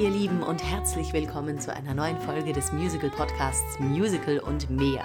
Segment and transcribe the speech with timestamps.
[0.00, 5.04] ihr Lieben und herzlich willkommen zu einer neuen Folge des Musical Podcasts Musical und mehr.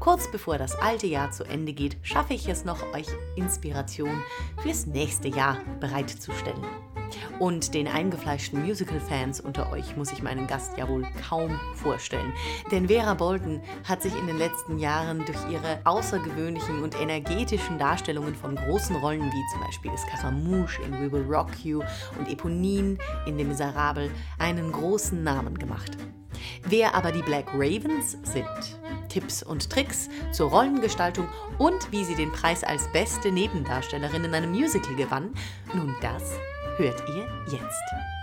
[0.00, 4.20] Kurz bevor das alte Jahr zu Ende geht, schaffe ich es noch, euch Inspiration
[4.62, 6.89] fürs nächste Jahr bereitzustellen.
[7.38, 12.32] Und den eingefleischten Musical-Fans unter euch muss ich meinen Gast ja wohl kaum vorstellen.
[12.70, 18.34] Denn Vera Bolton hat sich in den letzten Jahren durch ihre außergewöhnlichen und energetischen Darstellungen
[18.34, 21.82] von großen Rollen wie zum Beispiel Scaramouche in We Will Rock You
[22.18, 25.96] und Eponine in Les Miserables einen großen Namen gemacht.
[26.64, 28.46] Wer aber die Black Ravens sind,
[29.08, 34.50] Tipps und Tricks zur Rollengestaltung und wie sie den Preis als beste Nebendarstellerin in einem
[34.50, 35.34] Musical gewann,
[35.74, 36.34] nun das
[36.76, 38.19] hört ihr jetzt.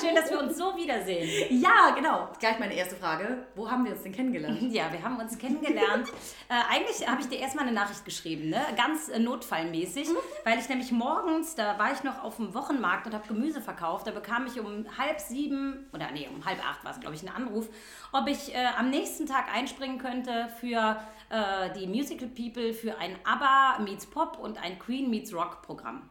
[0.00, 1.28] Schön, dass wir uns so wiedersehen.
[1.60, 2.28] Ja, genau.
[2.38, 3.46] Gleich meine erste Frage.
[3.54, 4.72] Wo haben wir uns denn kennengelernt?
[4.72, 6.08] Ja, wir haben uns kennengelernt.
[6.48, 8.60] äh, eigentlich habe ich dir erstmal eine Nachricht geschrieben, ne?
[8.76, 10.16] ganz äh, notfallmäßig, Mhm.
[10.44, 14.06] weil ich nämlich morgens, da war ich noch auf dem Wochenmarkt und habe Gemüse verkauft,
[14.06, 17.26] da bekam ich um halb sieben, oder nee, um halb acht war es, glaube ich,
[17.26, 17.68] einen Anruf,
[18.12, 23.16] ob ich äh, am nächsten Tag einspringen könnte für äh, die Musical People für ein
[23.24, 26.08] ABBA meets Pop und ein Queen meets Rock Programm.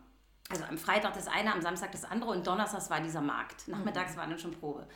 [0.52, 3.68] Also am Freitag das eine, am Samstag das andere und Donnerstags war dieser Markt.
[3.68, 4.88] Nachmittags war dann schon Probe.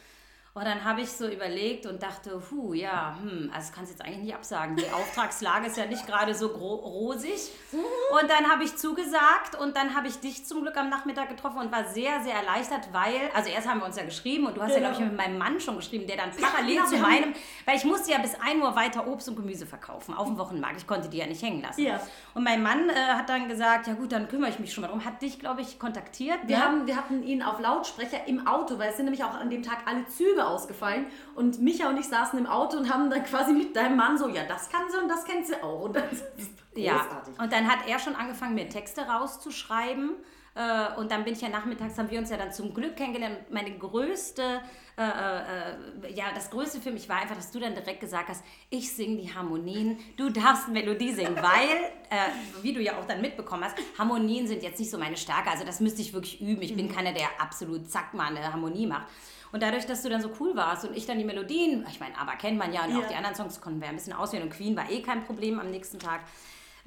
[0.55, 3.97] Und dann habe ich so überlegt und dachte, hu, ja, hm, also das kannst du
[3.97, 4.75] jetzt eigentlich nicht absagen.
[4.75, 7.49] Die Auftragslage ist ja nicht gerade so rosig.
[7.71, 11.57] Und dann habe ich zugesagt und dann habe ich dich zum Glück am Nachmittag getroffen
[11.57, 14.61] und war sehr, sehr erleichtert, weil, also erst haben wir uns ja geschrieben und du
[14.61, 14.89] hast ja, Genau.
[14.89, 17.33] glaube ich, mit meinem Mann schon geschrieben, der dann parallel genau, zu meinem,
[17.65, 20.77] weil ich musste ja bis 1 Uhr weiter Obst und Gemüse verkaufen auf dem Wochenmarkt.
[20.77, 21.81] Ich konnte die ja nicht hängen lassen.
[21.81, 21.99] Ja.
[22.35, 24.89] Und mein Mann äh, hat dann gesagt, ja gut, dann kümmere ich mich schon mal
[24.89, 25.03] drum.
[25.03, 26.37] Hat dich, glaube ich, kontaktiert.
[26.45, 26.63] Wir, ne?
[26.63, 29.63] haben, wir hatten ihn auf Lautsprecher im Auto, weil es sind nämlich auch an dem
[29.63, 31.07] Tag alle Züge ausgefallen.
[31.35, 34.27] Und Micha und ich saßen im Auto und haben dann quasi mit deinem Mann so,
[34.27, 35.81] ja, das kann sie und das kennt sie auch.
[35.81, 37.39] Und das ist Ja, großartig.
[37.39, 40.11] und dann hat er schon angefangen, mir Texte rauszuschreiben.
[40.55, 43.39] Äh, Und dann bin ich ja nachmittags, haben wir uns ja dann zum Glück kennengelernt.
[43.47, 44.61] Und Meine größte,
[44.99, 48.43] äh, äh, ja, das Größte für mich war einfach, dass du dann direkt gesagt hast,
[48.69, 51.69] ich singe die Harmonien, du darfst Melodie singen, weil,
[52.11, 52.29] äh,
[52.61, 55.49] wie du ja auch dann mitbekommen hast, Harmonien sind jetzt nicht so meine Stärke.
[55.49, 56.61] Also das müsste ich wirklich üben.
[56.61, 59.07] Ich bin keiner, der absolut zack mal eine Harmonie macht.
[59.53, 62.17] Und dadurch, dass du dann so cool warst und ich dann die Melodien, ich meine,
[62.17, 62.97] aber kennt man ja, und Ja.
[63.03, 65.59] auch die anderen Songs konnten wir ein bisschen auswählen und Queen war eh kein Problem
[65.59, 66.21] am nächsten Tag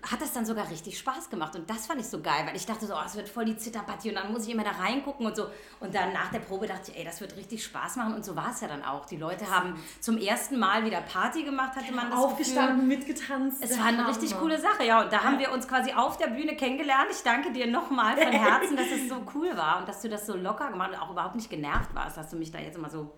[0.03, 1.57] hat das dann sogar richtig Spaß gemacht.
[1.57, 3.57] Und das fand ich so geil, weil ich dachte so, oh, es wird voll die
[3.57, 5.47] Zitterpartie und dann muss ich immer da reingucken und so.
[5.81, 8.15] Und dann nach der Probe dachte ich, ey, das wird richtig Spaß machen.
[8.15, 9.07] Und so war es ja dann auch.
[9.07, 12.25] Die Leute haben zum ersten Mal wieder Party gemacht, hatte man das Gefühl.
[12.27, 13.63] Aufgestanden, mitgetanzt.
[13.63, 15.03] Es war eine richtig coole Sache, ja.
[15.03, 17.09] Und da haben wir uns quasi auf der Bühne kennengelernt.
[17.11, 20.27] Ich danke dir nochmal von Herzen, dass es so cool war und dass du das
[20.27, 22.91] so locker gemacht und auch überhaupt nicht genervt warst, dass du mich da jetzt immer
[22.91, 23.17] so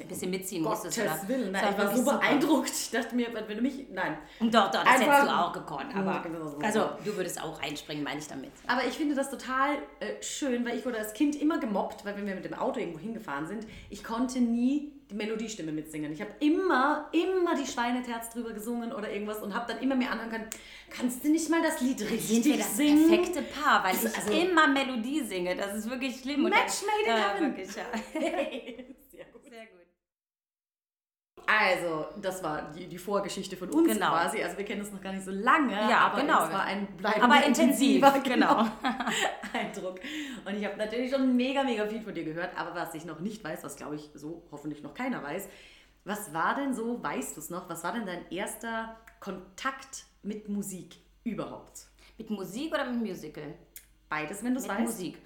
[0.00, 0.96] ein bisschen mitziehen musstest.
[0.98, 1.28] Gottes oder?
[1.28, 2.18] Willen, nein, ich war so super.
[2.18, 2.68] beeindruckt.
[2.70, 4.18] Ich dachte mir, wenn du mich, nein.
[4.40, 5.94] Doch, doch, das Einfach- hättest du auch gekonnt.
[5.94, 6.58] Aber, Ja, genau.
[6.60, 8.50] also, du würdest auch einspringen, meine ich damit.
[8.66, 12.16] Aber ich finde das total äh, schön, weil ich wurde als Kind immer gemobbt, weil
[12.16, 16.10] wenn wir mit dem Auto irgendwo hingefahren sind, ich konnte nie die Melodiestimme mitsingen.
[16.12, 20.10] Ich habe immer, immer die Schweineterz drüber gesungen oder irgendwas und habe dann immer mir
[20.10, 20.50] anhören können,
[20.90, 23.08] kannst du nicht mal das Lied richtig Sind wir das singen?
[23.10, 25.54] perfekte Paar, weil Das ich also- immer Melodie singe.
[25.54, 26.44] Das ist wirklich schlimm.
[26.46, 27.56] Und Match made in äh, heaven.
[27.56, 27.84] Wirklich, ja.
[29.12, 29.44] Sehr gut.
[29.44, 29.84] Sehr gut.
[31.46, 34.10] Also, das war die, die Vorgeschichte von uns Genau.
[34.10, 34.42] quasi.
[34.42, 36.44] Also wir kennen uns noch gar nicht so lange, Ja, aber genau.
[36.46, 38.66] es war ein bleibender, intensiver, genau.
[39.52, 40.00] Eindruck.
[40.44, 43.20] Und ich habe natürlich schon mega, mega viel von dir gehört, aber was ich noch
[43.20, 45.48] nicht weiß, was glaube ich so hoffentlich noch keiner weiß,
[46.04, 50.48] was war denn so, weißt du es noch, was war denn dein erster Kontakt mit
[50.48, 51.86] Musik überhaupt?
[52.18, 53.54] Mit Musik oder mit Musical?
[54.08, 54.80] Beides, wenn du es weißt.
[54.80, 55.18] Musik.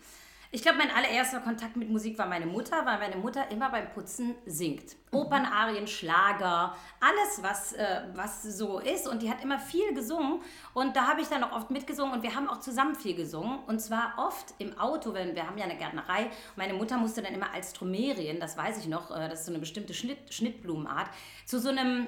[0.51, 3.91] Ich glaube, mein allererster Kontakt mit Musik war meine Mutter, weil meine Mutter immer beim
[3.93, 4.97] Putzen singt.
[5.11, 9.07] Opernarien, Schlager, alles, was, äh, was so ist.
[9.07, 10.41] Und die hat immer viel gesungen.
[10.73, 12.15] Und da habe ich dann auch oft mitgesungen.
[12.15, 13.59] Und wir haben auch zusammen viel gesungen.
[13.67, 16.31] Und zwar oft im Auto, wenn wir haben ja eine Gärtnerei.
[16.57, 19.53] Meine Mutter musste dann immer als Tromerien, das weiß ich noch, äh, das ist so
[19.53, 21.11] eine bestimmte Schnitt, Schnittblumenart,
[21.45, 22.07] zu so einem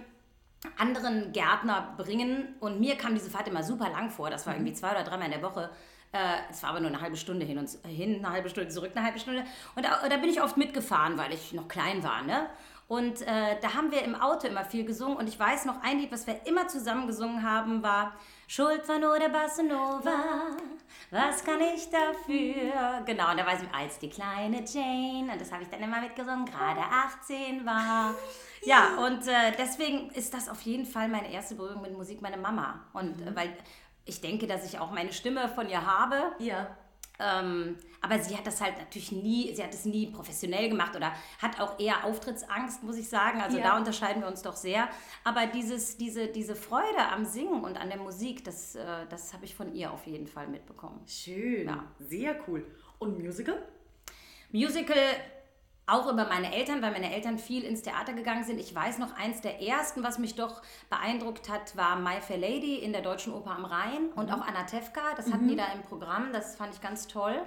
[0.78, 2.54] anderen Gärtner bringen.
[2.60, 4.30] Und mir kam diese Fahrt immer super lang vor.
[4.30, 5.70] Das war irgendwie zwei oder dreimal in der Woche.
[6.12, 6.18] Äh,
[6.50, 9.04] Es war aber nur eine halbe Stunde hin und hin, eine halbe Stunde zurück, eine
[9.04, 9.44] halbe Stunde.
[9.74, 12.22] Und da, da bin ich oft mitgefahren, weil ich noch klein war.
[12.22, 12.48] Ne?
[12.88, 15.16] Und äh, da haben wir im Auto immer viel gesungen.
[15.16, 18.12] Und ich weiß noch, ein Lied, was wir immer zusammen gesungen haben, war
[18.48, 20.56] Schuld war nur der Bassanova.
[21.12, 23.02] Was kann ich dafür?
[23.06, 25.32] Genau, und da weiß ich, als die kleine Jane.
[25.32, 28.14] Und das habe ich dann immer mitgesungen, gerade 18 war.
[28.62, 32.36] Ja, und äh, deswegen ist das auf jeden Fall meine erste Berührung mit Musik, meine
[32.36, 32.80] Mama.
[32.92, 33.56] Und äh, weil
[34.04, 36.32] ich denke, dass ich auch meine Stimme von ihr habe.
[36.38, 36.76] Ja.
[37.22, 41.12] Ähm, aber sie hat das halt natürlich nie, sie hat es nie professionell gemacht oder
[41.42, 43.42] hat auch eher Auftrittsangst, muss ich sagen.
[43.42, 43.64] Also Ja.
[43.64, 44.88] da unterscheiden wir uns doch sehr.
[45.22, 49.44] Aber dieses, diese, diese Freude am Singen und an der Musik, das, äh, das habe
[49.44, 51.02] ich von ihr auf jeden Fall mitbekommen.
[51.06, 51.66] Schön.
[51.68, 51.84] Ja.
[51.98, 52.66] Sehr cool.
[52.98, 53.62] Und Musical?
[54.50, 54.96] Musical
[55.90, 58.58] auch über meine Eltern, weil meine Eltern viel ins Theater gegangen sind.
[58.60, 62.76] Ich weiß noch, eins der ersten, was mich doch beeindruckt hat, war My Fair Lady
[62.76, 65.00] in der Deutschen Oper am Rhein und auch Anatevka.
[65.16, 67.40] Das hatten die da im Programm, das fand ich ganz toll.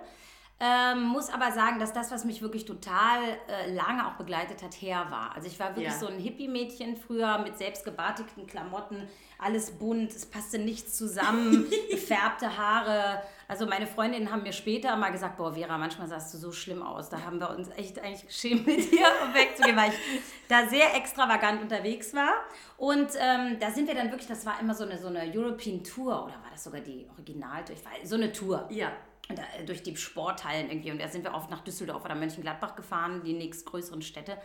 [0.59, 3.19] Ähm, muss aber sagen, dass das, was mich wirklich total
[3.49, 5.35] äh, lange auch begleitet hat, her war.
[5.35, 5.99] Also ich war wirklich Ja.
[5.99, 9.07] so ein Hippie-Mädchen früher mit selbstgebartigten Klamotten,
[9.39, 13.21] alles bunt, es passte nichts zusammen, gefärbte Haare.
[13.53, 16.81] Also meine Freundinnen haben mir später mal gesagt, boah Vera, manchmal sahst du so schlimm
[16.81, 17.09] aus.
[17.09, 21.61] Da haben wir uns echt eigentlich geschämt, mit dir wegzugehen, weil ich da sehr extravagant
[21.61, 22.31] unterwegs war.
[22.77, 25.83] Und ähm, da sind wir dann wirklich, das war immer so eine, so eine European
[25.83, 28.67] Tour oder war das sogar die Original, ich weiß, so eine Tour.
[28.71, 28.91] Ja.
[29.29, 30.89] Und da, äh, durch die Sporthallen irgendwie.
[30.89, 34.35] Und da sind wir oft nach Düsseldorf oder Mönchengladbach gefahren, die nächstgrößeren Städte.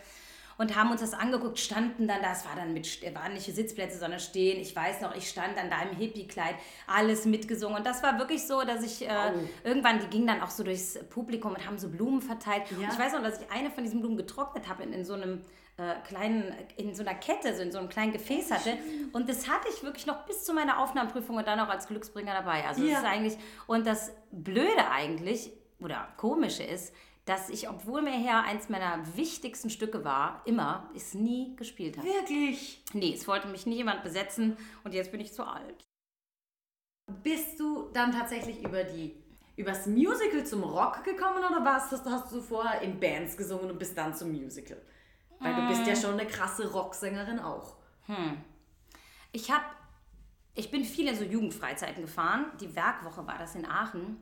[0.58, 3.98] Und haben uns das angeguckt, standen dann da, es war dann mit, waren nicht Sitzplätze,
[3.98, 4.60] sondern stehen.
[4.60, 6.56] Ich weiß noch, ich stand dann da im Hippie-Kleid,
[6.88, 7.78] alles mitgesungen.
[7.78, 9.32] Und das war wirklich so, dass ich äh,
[9.62, 12.64] irgendwann, die gingen dann auch so durchs Publikum und haben so Blumen verteilt.
[12.72, 12.76] Ja.
[12.88, 15.14] Und ich weiß noch, dass ich eine von diesen Blumen getrocknet habe in, in so
[15.14, 15.44] einem
[15.76, 18.76] äh, kleinen, in so einer Kette, so in so einem kleinen Gefäß hatte.
[19.12, 22.34] Und das hatte ich wirklich noch bis zu meiner Aufnahmeprüfung und dann auch als Glücksbringer
[22.34, 22.66] dabei.
[22.66, 22.94] Also Ja.
[22.94, 23.36] das ist eigentlich,
[23.68, 26.92] und das Blöde eigentlich, oder Komische ist,
[27.28, 32.06] dass ich, obwohl mir her eins meiner wichtigsten Stücke war, immer, es nie gespielt habe.
[32.06, 32.82] Wirklich?
[32.94, 35.84] Nee, es wollte mich nie jemand besetzen und jetzt bin ich zu alt.
[37.22, 39.22] Bist du dann tatsächlich über die
[39.56, 41.90] übers Musical zum Rock gekommen oder was?
[41.90, 44.80] Hast, hast du vorher in Bands gesungen und bist dann zum Musical?
[45.40, 47.76] Weil du bist ja schon eine krasse Rocksängerin auch.
[49.32, 49.64] Ich habe,
[50.54, 52.46] ich bin viel in so Jugendfreizeiten gefahren.
[52.60, 54.16] Die Werkwoche war das in Aachen.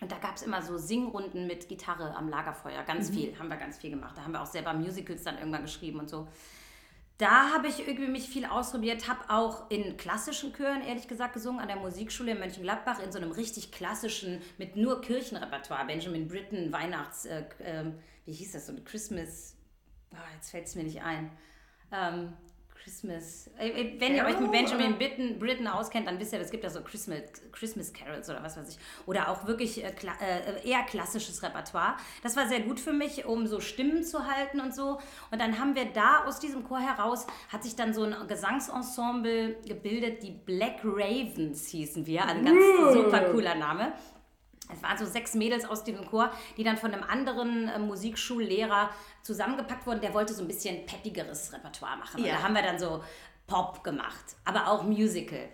[0.00, 2.82] Und da gab es immer so Singrunden mit Gitarre am Lagerfeuer.
[2.84, 4.16] Ganz viel, haben wir ganz viel gemacht.
[4.16, 6.28] Da haben wir auch selber Musicals dann irgendwann geschrieben und so.
[7.18, 11.60] Da habe ich irgendwie mich viel ausprobiert, habe auch in klassischen Chören, ehrlich gesagt, gesungen,
[11.60, 16.72] an der Musikschule in Mönchengladbach, in so einem richtig klassischen, mit nur Kirchenrepertoire, Benjamin Britten,
[16.72, 19.56] Weihnachts, äh, ähm, wie hieß das, so ein Christmas,
[20.12, 21.32] ah, jetzt fällt es mir nicht ein,
[21.90, 22.34] ähm,
[22.88, 24.96] Christmas, äh, äh, wenn ihr euch mit Benjamin?
[24.96, 27.20] Britten, Britten auskennt, dann wisst ihr, es gibt ja so Christmas,
[27.52, 28.78] Christmas Carols oder was weiß ich.
[29.04, 31.96] Oder auch wirklich äh, kla äh, eher klassisches Repertoire.
[32.22, 34.98] Das war sehr gut für mich, um so Stimmen zu halten und so.
[35.30, 39.56] Und dann haben wir da aus diesem Chor heraus, hat sich dann so ein Gesangsensemble
[39.66, 42.26] gebildet, die Black Ravens hießen wir.
[42.26, 43.92] Also ein ganz super cooler Name.
[44.72, 48.90] Es waren so sechs Mädels aus diesem Chor, die dann von einem anderen äh, Musikschullehrer
[49.22, 50.00] zusammengepackt wurden.
[50.00, 52.20] Der wollte so ein bisschen peppigeres Repertoire machen.
[52.20, 52.36] Und Ja.
[52.36, 53.02] da haben wir dann so
[53.46, 55.48] Pop gemacht, aber auch Musical.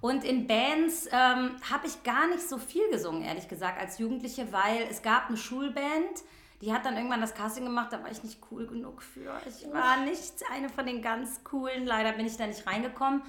[0.00, 4.52] Und in Bands ähm, habe ich gar nicht so viel gesungen, ehrlich gesagt, als Jugendliche,
[4.52, 6.22] weil es gab eine Schulband,
[6.60, 9.32] die hat dann irgendwann das Casting gemacht, da war ich nicht cool genug für.
[9.48, 13.22] Ich war nicht eine von den ganz coolen, leider bin ich da nicht reingekommen.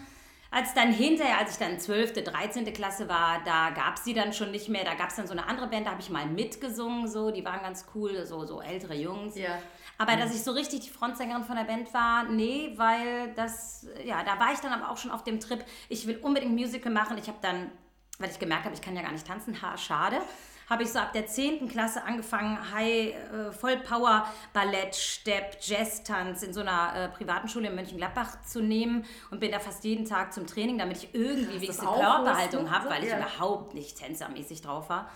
[0.52, 2.72] Als dann hinterher, als ich dann 12., 13.
[2.74, 4.86] Klasse war, da gab es sie dann schon nicht mehr.
[4.86, 7.44] Da gab es dann so eine andere Band, da habe ich mal mitgesungen, so, die
[7.44, 9.36] waren ganz cool, so, so ältere Jungs.
[9.36, 9.60] Ja.
[9.98, 14.24] Aber dass ich so richtig die Frontsängerin von der Band war, nee, weil das, ja,
[14.24, 17.18] da war ich dann aber auch schon auf dem Trip, ich will unbedingt Musical machen.
[17.18, 17.72] Ich habe dann,
[18.20, 20.22] weil ich gemerkt habe, ich kann ja gar nicht tanzen, ha, schade,
[20.70, 21.68] habe ich so ab der 10.
[21.68, 27.75] Klasse angefangen, High, äh, Vollpower, Ballett, Stepp, Jazz-Tanz in so einer äh, privaten Schule in
[27.75, 31.86] Mönchengladbach zu nehmen und bin da fast jeden Tag zum Training, damit ich irgendwie wenigstens
[31.86, 33.18] Körperhaltung habe, weil ich ja.
[33.18, 35.10] überhaupt nicht tänzermäßig drauf war.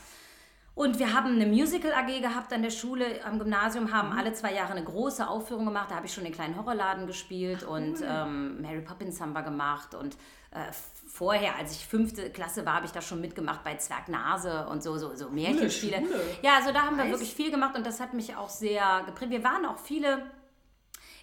[0.75, 3.93] Und wir haben eine Musical AG gehabt an der Schule, am Gymnasium, Mhm.
[3.93, 5.91] haben alle zwei Jahre eine große Aufführung gemacht.
[5.91, 9.93] Da habe ich schon den kleinen Horrorladen gespielt und ähm, Mary Poppins haben wir gemacht.
[9.93, 10.15] Und
[10.51, 10.71] äh,
[11.19, 14.97] vorher, als ich fünfte Klasse war, habe ich da schon mitgemacht bei Zwergnase und so,
[14.97, 15.97] so, so Märchenspiele.
[15.97, 16.21] Schule.
[16.41, 17.13] Ja, also da haben wir Nice.
[17.13, 19.31] wirklich viel gemacht und das hat mich auch sehr geprägt.
[19.31, 20.23] Wir waren auch viele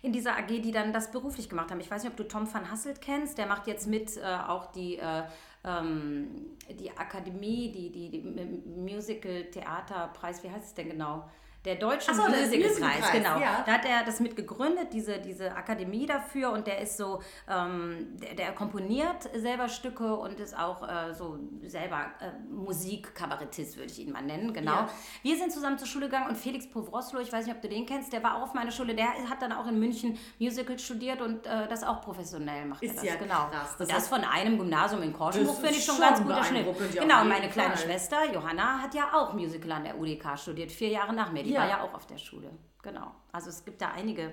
[0.02, 1.80] in dieser AG, die dann das beruflich gemacht haben.
[1.80, 3.38] Ich weiß nicht, ob du Tom van Hasselt kennst.
[3.38, 5.22] Der macht jetzt mit äh, auch die, äh,
[5.64, 6.28] ähm,
[6.78, 11.28] die Akademie, die, die, die M- Musical-Theaterpreis, wie heißt es denn genau?
[11.66, 13.40] Der Deutsche Ach so, Musicalpreis, genau.
[13.40, 13.64] ja.
[13.66, 17.20] Da hat er das mit gegründet, diese, diese Akademie dafür und der ist so,
[17.50, 23.90] ähm, der, der komponiert selber Stücke und ist auch äh, so selber äh, Musikkabarettist, würde
[23.90, 24.72] ich ihn mal nennen, genau.
[24.72, 24.88] Ja.
[25.22, 27.84] Wir sind zusammen zur Schule gegangen und Felix Povroslo, ich weiß nicht, ob du den
[27.84, 31.20] kennst, der war auch auf meiner Schule, der hat dann auch in München Musical studiert
[31.20, 33.48] und äh, das auch professionell macht er Ist das, ja genau.
[33.50, 33.72] krass.
[33.78, 36.44] Und Das das von einem Gymnasium in Korschenbruch Das finde ich schon schon ganz guter
[36.44, 36.66] Schnitt.
[36.94, 37.76] Genau, meine kleine.
[37.76, 41.55] Schwester Johanna hat ja auch Musical an der UDK studiert, vier Jahre nach mir, die.
[41.58, 42.50] War ja auch auf der Schule.
[42.82, 43.12] Genau.
[43.32, 44.32] Also es gibt da einige.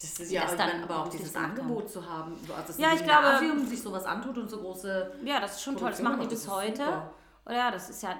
[0.00, 1.36] Das ist ja das ich dann meine, aber auch dieses.
[1.36, 5.12] Angebot zu haben, so, also Ja, ich glaube- Gymnasium sich sowas antut und so große
[5.24, 5.90] Ja, das ist schon toll.
[5.90, 6.76] Das Produktion machen die bis heute.
[6.84, 7.10] super.
[7.46, 8.16] Oder das ist ja,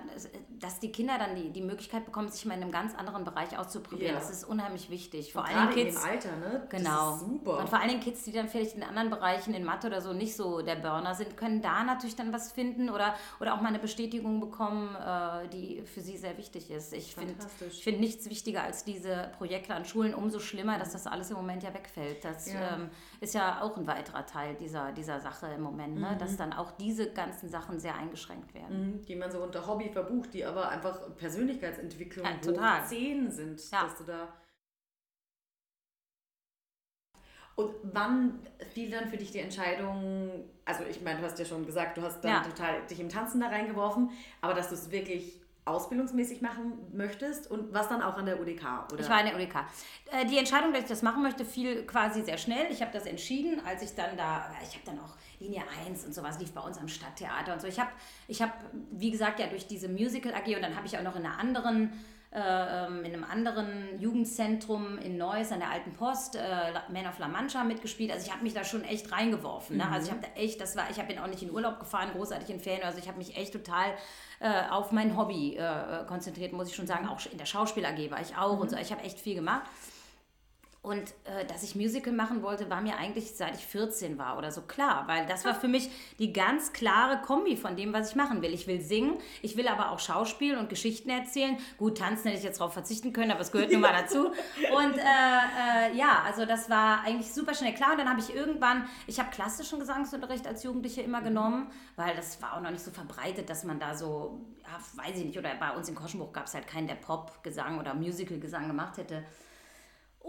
[0.58, 3.56] dass die Kinder dann die, die Möglichkeit bekommen, sich mal in einem ganz anderen Bereich
[3.58, 4.14] auszuprobieren.
[4.14, 4.18] Ja.
[4.18, 5.32] Das ist unheimlich wichtig.
[5.32, 6.02] Vor gerade Dingen in Kids.
[6.02, 6.66] dem Alter, ne?
[6.70, 7.16] Genau.
[7.16, 7.58] Super.
[7.58, 10.12] Und vor allen Dingen Kids, die dann vielleicht in anderen Bereichen, in Mathe oder so,
[10.12, 13.68] nicht so der Burner sind, können da natürlich dann was finden oder, oder auch mal
[13.68, 16.92] eine Bestätigung bekommen, äh, die für sie sehr wichtig ist.
[16.94, 17.34] Ich finde
[17.68, 20.14] find nichts wichtiger als diese Projekte an Schulen.
[20.14, 22.24] Umso schlimmer, dass das alles im Moment ja wegfällt.
[22.24, 22.74] Das Ja.
[22.74, 26.12] Ähm, ist ja auch ein weiterer Teil dieser, dieser Sache im Moment, ne?
[26.12, 26.18] Mhm.
[26.18, 28.92] dass dann auch diese ganzen Sachen sehr eingeschränkt werden.
[28.92, 32.86] Mhm, die man so unter Hobby verbucht, die aber einfach Persönlichkeitsentwicklung Ja, hoch total.
[32.86, 33.82] 10 sind, Ja.
[33.82, 34.32] dass du da.
[37.56, 38.38] Und wann
[38.72, 42.02] fiel dann für dich die Entscheidung, also ich meine, du hast ja schon gesagt, du
[42.02, 42.42] hast dann Ja.
[42.42, 47.72] total dich im Tanzen da reingeworfen, aber dass du es wirklich ausbildungsmäßig machen möchtest und
[47.72, 49.00] was dann auch an der UDK, oder?
[49.00, 49.64] Ich war in der UDK.
[50.10, 52.66] Äh, Die Entscheidung, dass ich das machen möchte, fiel quasi sehr schnell.
[52.70, 56.14] Ich habe das entschieden, als ich dann da, ich habe dann auch Linie 1 und
[56.14, 57.66] sowas lief bei uns am Stadttheater und so.
[57.66, 57.90] Ich habe,
[58.28, 58.52] ich hab,
[58.90, 61.38] wie gesagt, ja durch diese Musical AG und dann habe ich auch noch in einer
[61.38, 61.92] anderen
[62.32, 67.18] äh, ähm, in einem anderen Jugendzentrum in Neuss an der Alten Post, äh, Man of
[67.18, 68.12] La Mancha mitgespielt.
[68.12, 69.78] Also ich habe mich da schon echt reingeworfen.
[69.78, 69.90] Ne?
[69.90, 72.48] Also ich habe da echt, das war, ich habe auch nicht in Urlaub gefahren, großartig
[72.50, 72.84] in Ferien.
[72.84, 73.94] Also ich habe mich echt total
[74.38, 77.08] äh, auf mein Hobby äh, konzentriert, muss ich schon sagen.
[77.08, 78.76] Auch in der Schauspiel AG war ich auch und so.
[78.76, 79.62] Ich habe echt viel gemacht.
[80.82, 84.50] Und äh, dass ich Musical machen wollte, war mir eigentlich seit ich 14 war oder
[84.50, 88.16] so klar, weil das war für mich die ganz klare Kombi von dem, was ich
[88.16, 88.54] machen will.
[88.54, 91.58] Ich will singen, ich will aber auch Schauspielen und Geschichten erzählen.
[91.76, 94.28] Gut, tanzen hätte ich jetzt darauf verzichten können, aber es gehört nun mal dazu.
[94.28, 97.92] Und äh, äh, ja, also das war eigentlich super schnell klar.
[97.92, 102.40] Und dann habe ich irgendwann, ich habe klassischen Gesangsunterricht als Jugendliche immer genommen, weil das
[102.40, 105.54] war auch noch nicht so verbreitet, dass man da so, ja, weiß ich nicht, oder
[105.56, 109.24] bei uns in Koschenbruch gab es halt keinen, der Pop-Gesang oder Musical-Gesang gemacht hätte.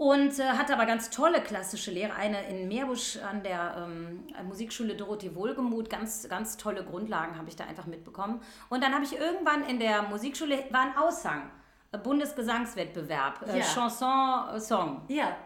[0.02, 2.16] Und äh, hatte aber ganz tolle klassische Lehrer.
[2.16, 5.88] Eine in Meerbusch an der ähm, Musikschule Dorothee Wohlgemuth.
[5.88, 8.40] Ganz, ganz tolle Grundlagen habe ich da einfach mitbekommen.
[8.68, 11.52] Und dann habe ich irgendwann in der Musikschule, war ein Aushang,
[11.92, 13.64] äh, Bundesgesangswettbewerb, äh, Ja.
[13.64, 15.02] Chanson, äh, Song.
[15.06, 15.36] Ja.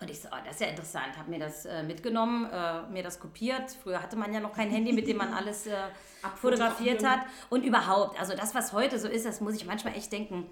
[0.00, 3.02] Und ich so, oh, das ist ja interessant, habe mir das äh, mitgenommen, äh, mir
[3.02, 3.72] das kopiert.
[3.82, 5.68] Früher hatte man ja noch kein Handy, mit dem man alles
[6.36, 7.20] fotografiert hat.
[7.50, 10.46] Und überhaupt, also das, was heute so ist, das muss ich manchmal echt denken.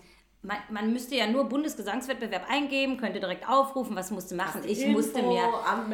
[0.45, 4.63] Man, man müsste ja nur Bundesgesangswettbewerb eingeben, könnte direkt aufrufen, was musste machen.
[4.65, 5.49] Ich Info, musste mir,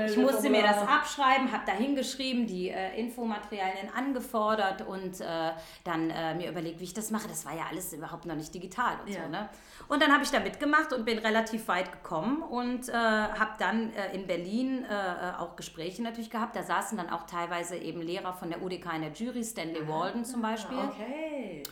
[0.06, 5.50] ich musste mir das abschreiben, habe da hingeschrieben, die äh, Infomaterialien angefordert und äh,
[5.84, 7.28] dann äh, mir überlegt, wie ich das mache.
[7.28, 9.24] Das war ja alles überhaupt noch nicht digital und Ja.
[9.24, 9.28] so.
[9.28, 9.50] Ne?
[9.88, 13.92] Und dann habe ich da mitgemacht und bin relativ weit gekommen und äh, habe dann
[13.92, 16.56] äh, in Berlin äh, auch Gespräche natürlich gehabt.
[16.56, 20.24] Da saßen dann auch teilweise eben Lehrer von der UDK in der Jury, Stanley Walden
[20.24, 20.78] zum Beispiel.
[20.78, 21.62] Okay.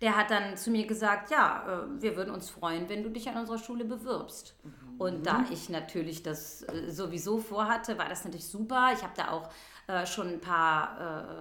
[0.00, 3.28] Der hat dann zu mir gesagt, ja, äh, wir würden uns freuen, wenn du dich
[3.28, 4.54] an unserer Schule bewirbst.
[4.98, 8.90] Und da ich natürlich das äh, sowieso vorhatte, war das natürlich super.
[8.94, 9.48] Ich habe da auch
[9.86, 11.34] äh, schon ein paar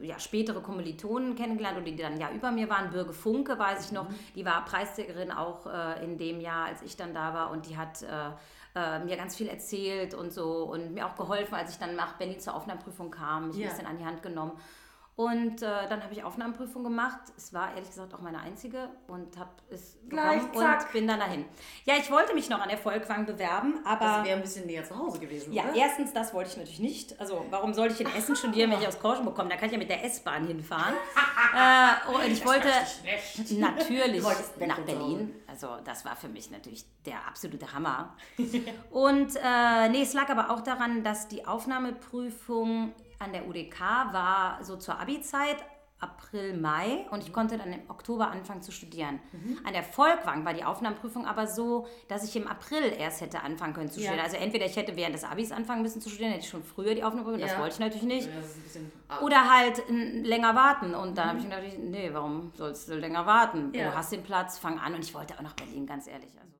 [0.00, 2.90] äh, ja, spätere Kommilitonen kennengelernt oder die dann ja über mir waren.
[2.90, 6.96] Birge Funke, weiß ich noch, die war Preisträgerin auch äh, in dem Jahr, als ich
[6.96, 8.04] dann da war und die hat
[8.74, 12.40] mir ganz viel erzählt und so und mir auch geholfen, als ich dann nach Berlin
[12.40, 13.66] zur Aufnahmeprüfung kam, mich Ja.
[13.66, 14.52] ein bisschen an die Hand genommen.
[15.22, 17.20] Und äh, dann habe ich Aufnahmeprüfung gemacht.
[17.36, 20.86] Es war ehrlich gesagt auch meine einzige und habe es Gleich, bekommen zack.
[20.86, 21.44] und bin dann dahin.
[21.84, 24.84] Ja, ich wollte mich noch an der Volkwang bewerben, aber Das wäre ein bisschen näher
[24.84, 25.74] zu Hause gewesen, ja, oder?
[25.74, 27.20] erstens, das wollte ich natürlich nicht.
[27.20, 29.48] Also, warum sollte ich in Essen studieren, wenn ich aus Korschenburg komme?
[29.50, 30.94] Da kann ich ja mit der S-Bahn hinfahren.
[31.54, 35.34] äh, und ich wollte natürlich Du wolltest weg nach Berlin.
[35.46, 38.16] Also, das war für mich natürlich der absolute Hammer.
[38.90, 43.80] und äh, nee, es lag aber auch daran, dass die Aufnahmeprüfung an der UDK
[44.12, 45.56] war so zur Abi-Zeit.
[45.98, 49.20] April, Mai und ich konnte dann im Oktober anfangen zu studieren.
[49.62, 53.72] An der Volkwang war die Aufnahmeprüfung aber so, dass ich im April erst hätte anfangen
[53.72, 54.06] können zu Ja.
[54.08, 54.24] studieren.
[54.24, 56.96] Also entweder ich hätte während des Abis anfangen müssen zu studieren, hätte ich schon früher
[56.96, 57.60] die Aufnahmeprüfung, das Ja.
[57.60, 58.26] wollte ich natürlich nicht.
[58.26, 60.96] Ja, das Oder halt länger warten.
[60.96, 63.72] Und dann habe ich mir gedacht, nee, warum sollst du länger warten?
[63.72, 63.90] Ja.
[63.90, 64.94] Du hast den Platz, fang an.
[64.96, 66.30] Und ich wollte auch nach Berlin, ganz ehrlich.
[66.36, 66.51] Also.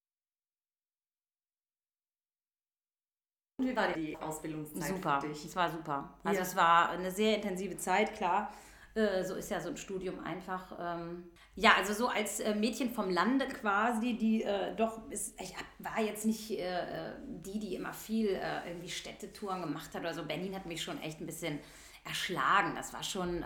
[3.62, 5.44] Und wie war die Ausbildungszeit Super, für dich?
[5.44, 6.10] es war super.
[6.24, 6.42] Also Ja.
[6.42, 8.52] es war eine sehr intensive Zeit, klar.
[8.94, 10.72] Äh, So ist ja so ein Studium einfach.
[10.78, 15.54] ähm, Ja, also so als äh, Mädchen vom Lande quasi, die äh, doch, ist, ich
[15.78, 20.24] war jetzt nicht äh, die, die immer viel irgendwie Städtetouren gemacht hat oder so.
[20.24, 21.58] Berlin hat mich schon echt ein bisschen
[22.04, 22.74] erschlagen.
[22.74, 23.42] Das war schon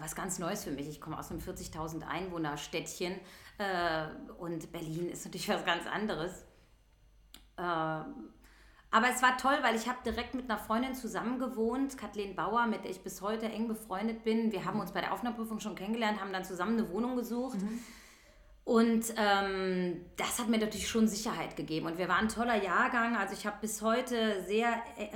[0.00, 0.88] was ganz Neues für mich.
[0.88, 3.14] Ich komme aus einem 40.000 Einwohner-Städtchen
[4.38, 6.44] und Berlin ist natürlich was ganz anderes.
[8.90, 12.34] Äh, aber es war toll, weil ich habe direkt mit einer Freundin zusammen gewohnt, Kathleen
[12.34, 14.52] Bauer, mit der ich bis heute eng befreundet bin.
[14.52, 17.58] Wir haben uns bei der Aufnahmeprüfung schon kennengelernt, haben dann zusammen eine Wohnung gesucht.
[18.64, 21.86] Und ähm, das hat mir natürlich schon Sicherheit gegeben.
[21.86, 23.16] Und wir waren ein toller Jahrgang.
[23.16, 24.68] Also ich habe bis heute sehr,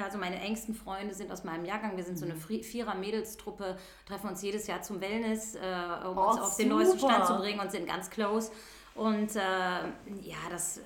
[0.02, 1.96] also meine engsten Freunde sind aus meinem Jahrgang.
[1.96, 3.76] Wir sind so eine Vierer-Mädelstruppe,
[4.06, 5.58] treffen uns jedes Jahr zum Wellness, äh,
[6.08, 6.82] um Oh, uns auf den super.
[6.82, 8.50] neuesten Stand zu bringen und sind ganz close.
[8.94, 10.82] Und äh, ja, das, äh,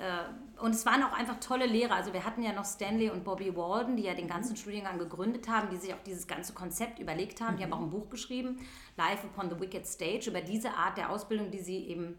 [0.60, 1.94] und es waren auch einfach tolle Lehrer.
[1.94, 5.48] Also wir hatten ja noch Stanley und Bobby Walden, die ja den ganzen Studiengang gegründet
[5.48, 7.56] haben, die sich auch dieses ganze Konzept überlegt haben.
[7.56, 8.58] Die haben auch ein Buch geschrieben,
[8.96, 12.18] Life Upon the Wicked Stage, über diese Art der Ausbildung, die sie eben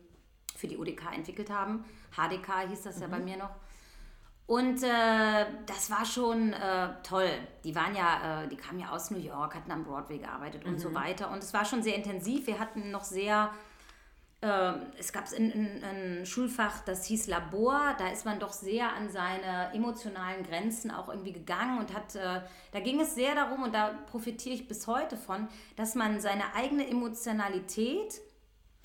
[0.55, 1.85] für die UDK entwickelt haben.
[2.11, 3.51] HDK hieß das ja bei mir noch.
[4.49, 7.29] Und äh, das war schon äh, toll.
[7.63, 10.79] Die waren ja, äh, die kamen ja aus New York, hatten am Broadway gearbeitet und
[10.79, 11.29] so weiter.
[11.29, 12.47] Und es war schon sehr intensiv.
[12.47, 13.51] Wir hatten noch sehr,
[14.41, 17.95] es gab ein, Schulfach, das hieß Labor.
[17.97, 22.41] Da ist man doch sehr an seine emotionalen Grenzen auch irgendwie gegangen und hat, äh,
[22.71, 26.55] da ging es sehr darum, und da profitiere ich bis heute von, dass man seine
[26.55, 28.21] eigene Emotionalität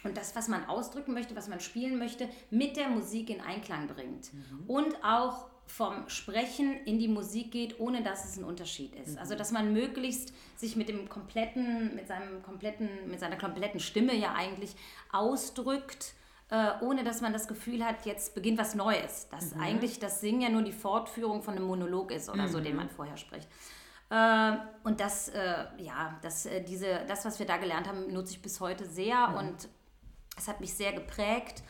[0.03, 3.87] und das, was man ausdrücken möchte, was man spielen möchte, mit der Musik in Einklang
[3.87, 4.33] bringt.
[4.67, 9.19] Und auch vom Sprechen in die Musik geht, ohne dass es ein Unterschied ist.
[9.19, 14.15] Also dass man möglichst sich mit dem kompletten, mit seinem kompletten, mit seiner kompletten Stimme
[14.15, 14.77] ja eigentlich
[15.11, 16.15] ausdrückt,
[16.51, 19.29] äh, ohne dass man das Gefühl hat, jetzt beginnt was Neues.
[19.31, 22.77] Dass eigentlich das Singen ja nur die Fortführung von einem Monolog ist oder so, den
[22.77, 23.49] man vorher spricht.
[24.11, 24.53] Äh,
[24.85, 28.43] und das, äh, ja, das, äh, diese, das, was wir da gelernt haben, nutze ich
[28.43, 29.69] bis heute sehr und
[30.37, 31.63] es hat mich sehr geprägt.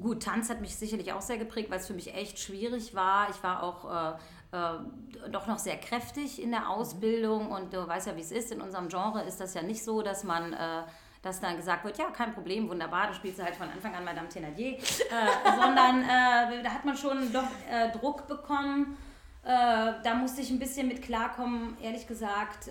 [0.00, 3.30] Gut, Tanz hat mich sicherlich auch sehr geprägt, weil es für mich echt schwierig war.
[3.30, 4.14] Ich war auch
[4.52, 8.30] äh, äh, doch noch sehr kräftig in der Ausbildung und du weißt ja, wie es
[8.30, 8.52] ist.
[8.52, 10.52] In unserem Genre ist das ja nicht so, dass man.
[10.52, 10.82] Äh,
[11.22, 14.28] dass dann gesagt wird, ja, kein Problem, wunderbar, du spielst halt von Anfang an Madame
[14.28, 14.80] Thénardier, äh,
[15.60, 18.96] sondern äh, da hat man schon doch äh, Druck bekommen.
[19.42, 22.68] Da musste ich ein bisschen mit klarkommen, ehrlich gesagt.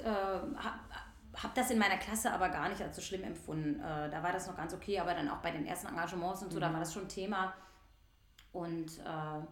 [1.36, 3.80] Hab, habe das in meiner Klasse aber gar nicht als so schlimm empfunden.
[3.80, 6.52] Äh, da war das noch ganz okay, aber dann auch bei den ersten Engagements und
[6.52, 7.54] so, da war das schon Thema.
[8.52, 9.46] Und äh,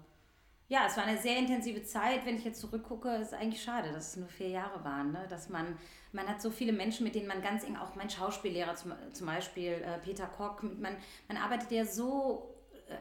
[0.69, 2.25] ja, es war eine sehr intensive Zeit.
[2.25, 5.11] Wenn ich jetzt zurückgucke, ist eigentlich schade, dass es nur vier Jahre waren.
[5.11, 5.25] Ne?
[5.29, 5.77] Dass man,
[6.13, 9.27] man hat so viele Menschen, mit denen man ganz eng, auch mein Schauspiellehrer zum, zum
[9.27, 10.95] Beispiel, äh, Peter Koch, man,
[11.27, 12.52] man arbeitet ja so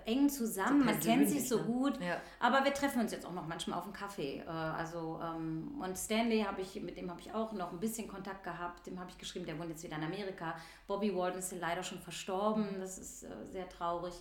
[0.07, 1.63] eng zusammen, So man kennt sich so ne?
[1.65, 2.01] gut.
[2.01, 2.21] Ja.
[2.41, 4.39] Aber wir treffen uns jetzt auch noch manchmal auf einen Kaffee.
[4.41, 8.09] Äh, also, ähm, und Stanley habe ich, mit dem habe ich auch noch ein bisschen
[8.09, 8.87] Kontakt gehabt.
[8.87, 10.55] Dem habe ich geschrieben, der wohnt jetzt wieder in Amerika.
[10.87, 12.67] Bobby Walden ist leider schon verstorben.
[12.81, 14.15] Das ist äh, sehr traurig.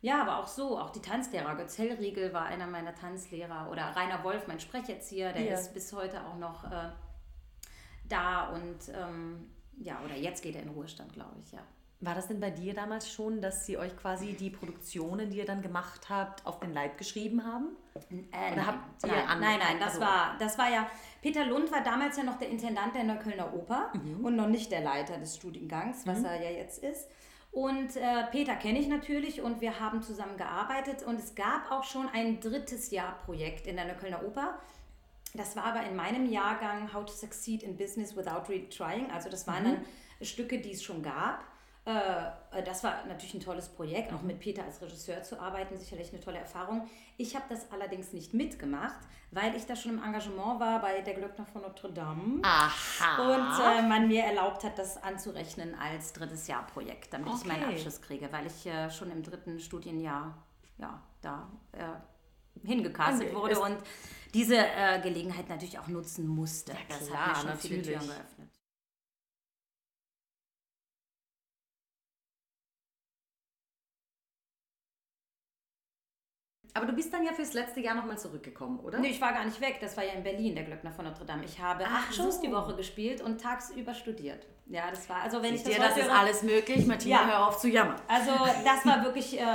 [0.00, 1.54] Ja, aber auch so, auch die Tanzlehrer.
[1.54, 3.70] Götz Hellriegel war einer meiner Tanzlehrer.
[3.70, 5.54] Oder Rainer Wolf, mein Sprecherzieher, der Ja.
[5.54, 6.90] ist bis heute auch noch äh,
[8.08, 8.48] da.
[8.50, 11.60] Und ähm, ja, oder jetzt geht er in Ruhestand, glaube ich, ja.
[12.00, 15.46] War das denn bei dir damals schon, dass sie euch quasi die Produktionen, die ihr
[15.46, 17.76] dann gemacht habt, auf den Leib geschrieben haben?
[17.94, 20.86] Äh, Oder nein, habt ihr nein, nein, nein, das also- war, das war ja,
[21.22, 24.24] Peter Lund war damals ja noch der Intendant der Neuköllner Oper Mhm.
[24.24, 27.08] und noch nicht der Leiter des Studiengangs, was er ja jetzt ist.
[27.52, 31.84] Und äh, Peter kenne ich natürlich und wir haben zusammen gearbeitet und es gab auch
[31.84, 34.58] schon ein drittes Jahr Projekt in der Neuköllner Oper.
[35.34, 39.10] Das war aber in meinem Jahrgang How to Succeed in Business Without Retrying.
[39.12, 39.84] Also das waren dann
[40.20, 41.44] Stücke, die es schon gab.
[41.86, 46.12] Äh, das war natürlich ein tolles Projekt, auch mit Peter als Regisseur zu arbeiten, sicherlich
[46.12, 46.88] eine tolle Erfahrung.
[47.18, 48.98] Ich habe das allerdings nicht mitgemacht,
[49.30, 52.40] weil ich da schon im Engagement war bei der Glöckner von Notre Dame.
[52.42, 53.22] Aha.
[53.22, 57.64] Und äh, man mir erlaubt hat, das anzurechnen als drittes Jahr Projekt, damit ich meinen
[57.64, 57.74] Okay.
[57.74, 60.42] Abschluss kriege, weil ich äh, schon im dritten Studienjahr
[60.78, 63.76] ja, da äh, hingecastet Okay, wurde es- und
[64.32, 66.72] diese äh, Gelegenheit natürlich auch nutzen musste.
[66.88, 67.98] das klar, hat mir schon viele natürlich.
[67.98, 68.33] Türen geöffnet.
[76.76, 78.98] Aber du bist dann ja fürs letzte Jahr nochmal zurückgekommen, oder?
[78.98, 79.78] Nee, ich war gar nicht weg.
[79.80, 81.44] Das war ja in Berlin, der Glöckner von Notre Dame.
[81.44, 82.42] Ich habe Ach acht Shows so.
[82.42, 84.44] die Woche gespielt und tagsüber studiert.
[84.66, 86.86] Ja, das war, also wenn Siehst ich dir, das, das heute ist höre- alles möglich.
[86.86, 87.26] Martina, Ja.
[87.28, 87.94] hör auf zu jammern.
[88.08, 88.30] Also
[88.64, 89.46] das war wirklich, äh, äh,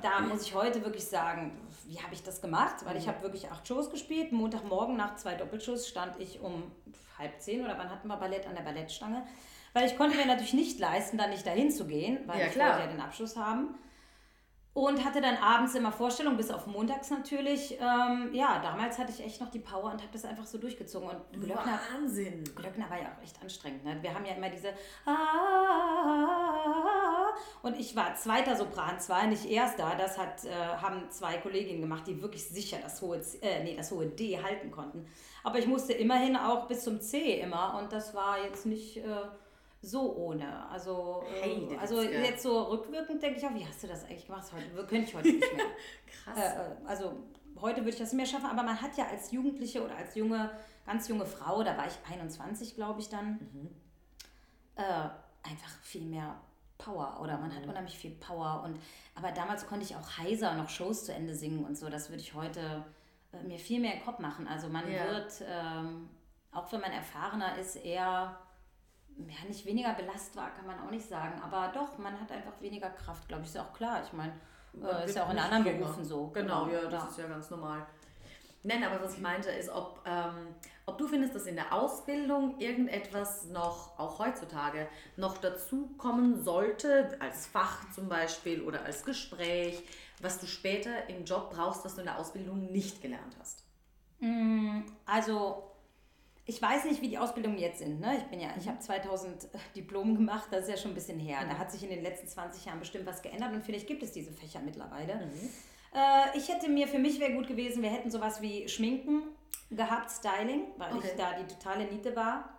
[0.00, 2.76] da muss ich heute wirklich sagen, wie habe ich das gemacht?
[2.84, 4.30] Weil ich habe wirklich acht Shows gespielt.
[4.30, 6.70] Montagmorgen nach zwei Doppelshows stand ich um
[7.18, 9.26] halb zehn oder wann hatten wir Ballett an der Ballettstange.
[9.72, 12.52] Weil ich konnte mir natürlich nicht leisten, dann nicht dahin zu gehen, weil Ja, ich
[12.52, 12.74] klar.
[12.74, 13.74] wollte ja den Abschluss haben.
[14.74, 17.78] Und hatte dann abends immer Vorstellungen, bis auf montags natürlich.
[17.80, 21.08] Ähm, ja, damals hatte ich echt noch die Power und habe das einfach so durchgezogen.
[21.08, 22.42] Und Glöckner, Wahnsinn.
[22.56, 23.84] Glöckner war ja auch echt anstrengend.
[23.84, 23.96] Ne?
[24.02, 24.70] Wir haben ja immer diese
[25.06, 26.24] Ah,
[27.62, 29.94] und ich war zweiter Sopran, zwar nicht erster.
[29.96, 33.76] Das hat, äh, haben zwei Kolleginnen gemacht, die wirklich sicher das hohe, C, äh, nee,
[33.76, 35.06] das hohe D halten konnten.
[35.44, 39.02] Aber ich musste immerhin auch bis zum C immer und das war jetzt nicht äh,
[39.84, 40.68] so ohne.
[40.70, 44.26] Also, äh, Heide also jetzt so rückwirkend denke ich auch, wie hast du das eigentlich
[44.26, 44.44] gemacht?
[44.52, 45.66] Heute, könnte ich heute nicht mehr.
[46.24, 46.38] Krass.
[46.38, 47.12] Äh, äh, also
[47.60, 50.14] heute würde ich das nicht mehr schaffen, aber man hat ja als Jugendliche oder als
[50.14, 50.50] junge,
[50.86, 53.70] ganz junge Frau, da war ich 21, glaube ich dann, Mhm.
[54.76, 54.82] äh,
[55.48, 56.34] einfach viel mehr
[56.78, 58.62] Power oder man hat unheimlich viel Power.
[58.64, 58.78] Und,
[59.14, 61.88] aber damals konnte ich auch heiser noch Shows zu Ende singen und so.
[61.88, 62.84] Das würde ich heute
[63.32, 64.48] äh, mir viel mehr im Kopf machen.
[64.48, 65.04] Also man Ja.
[65.06, 66.08] wird, ähm,
[66.52, 68.38] auch wenn man erfahrener ist, eher
[69.18, 71.40] ja, nicht weniger belastbar, kann man auch nicht sagen.
[71.42, 73.48] Aber doch, man hat einfach weniger Kraft, glaube ich.
[73.48, 74.02] Ist ja auch klar.
[74.04, 74.32] Ich meine,
[74.82, 75.78] äh, ist ja auch in anderen jünger.
[75.78, 76.28] Berufen so.
[76.28, 77.86] Genau, ja, das ist ja ganz normal.
[78.66, 80.54] Nein, aber was ich meinte ist, ob, ähm,
[80.86, 87.46] ob du findest, dass in der Ausbildung irgendetwas noch, auch heutzutage, noch dazukommen sollte, als
[87.46, 89.82] Fach zum Beispiel oder als Gespräch,
[90.22, 93.64] was du später im Job brauchst, was du in der Ausbildung nicht gelernt hast.
[95.04, 95.73] Also,
[96.46, 98.00] ich weiß nicht, wie die Ausbildungen jetzt sind.
[98.00, 98.16] Ne?
[98.18, 101.38] Ich bin ja, ich habe 2000 Diplom gemacht, das ist ja schon ein bisschen her.
[101.48, 104.12] Da hat sich in den letzten 20 Jahren bestimmt was geändert und vielleicht gibt es
[104.12, 105.12] diese Fächer mittlerweile.
[105.94, 109.22] Äh, ich hätte mir, für mich wäre gut gewesen, wir hätten sowas wie Schminken
[109.70, 111.08] gehabt, Styling, weil Okay.
[111.10, 112.50] ich da die totale Niete war.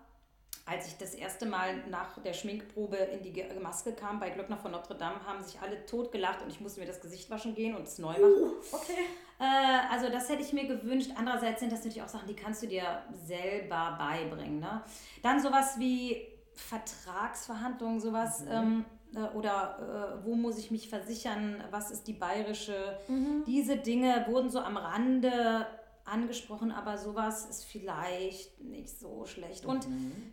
[0.67, 4.71] Als ich das erste Mal nach der Schminkprobe in die Maske kam bei Glöckner von
[4.71, 7.75] Notre Dame, haben sich alle tot gelacht und ich musste mir das Gesicht waschen gehen
[7.75, 8.51] und es neu machen.
[8.71, 8.93] Okay.
[9.39, 9.43] Äh,
[9.91, 11.11] also das hätte ich mir gewünscht.
[11.15, 14.59] Andererseits sind das natürlich auch Sachen, die kannst du dir selber beibringen.
[14.59, 14.81] Ne?
[15.21, 18.43] Dann sowas wie Vertragsverhandlungen, sowas.
[18.49, 21.63] Ähm, äh, oder äh, wo muss ich mich versichern?
[21.71, 22.97] Was ist die bayerische?
[23.45, 25.65] Diese Dinge wurden so am Rande
[26.05, 29.65] angesprochen, aber sowas ist vielleicht nicht so schlecht.
[29.65, 29.87] Und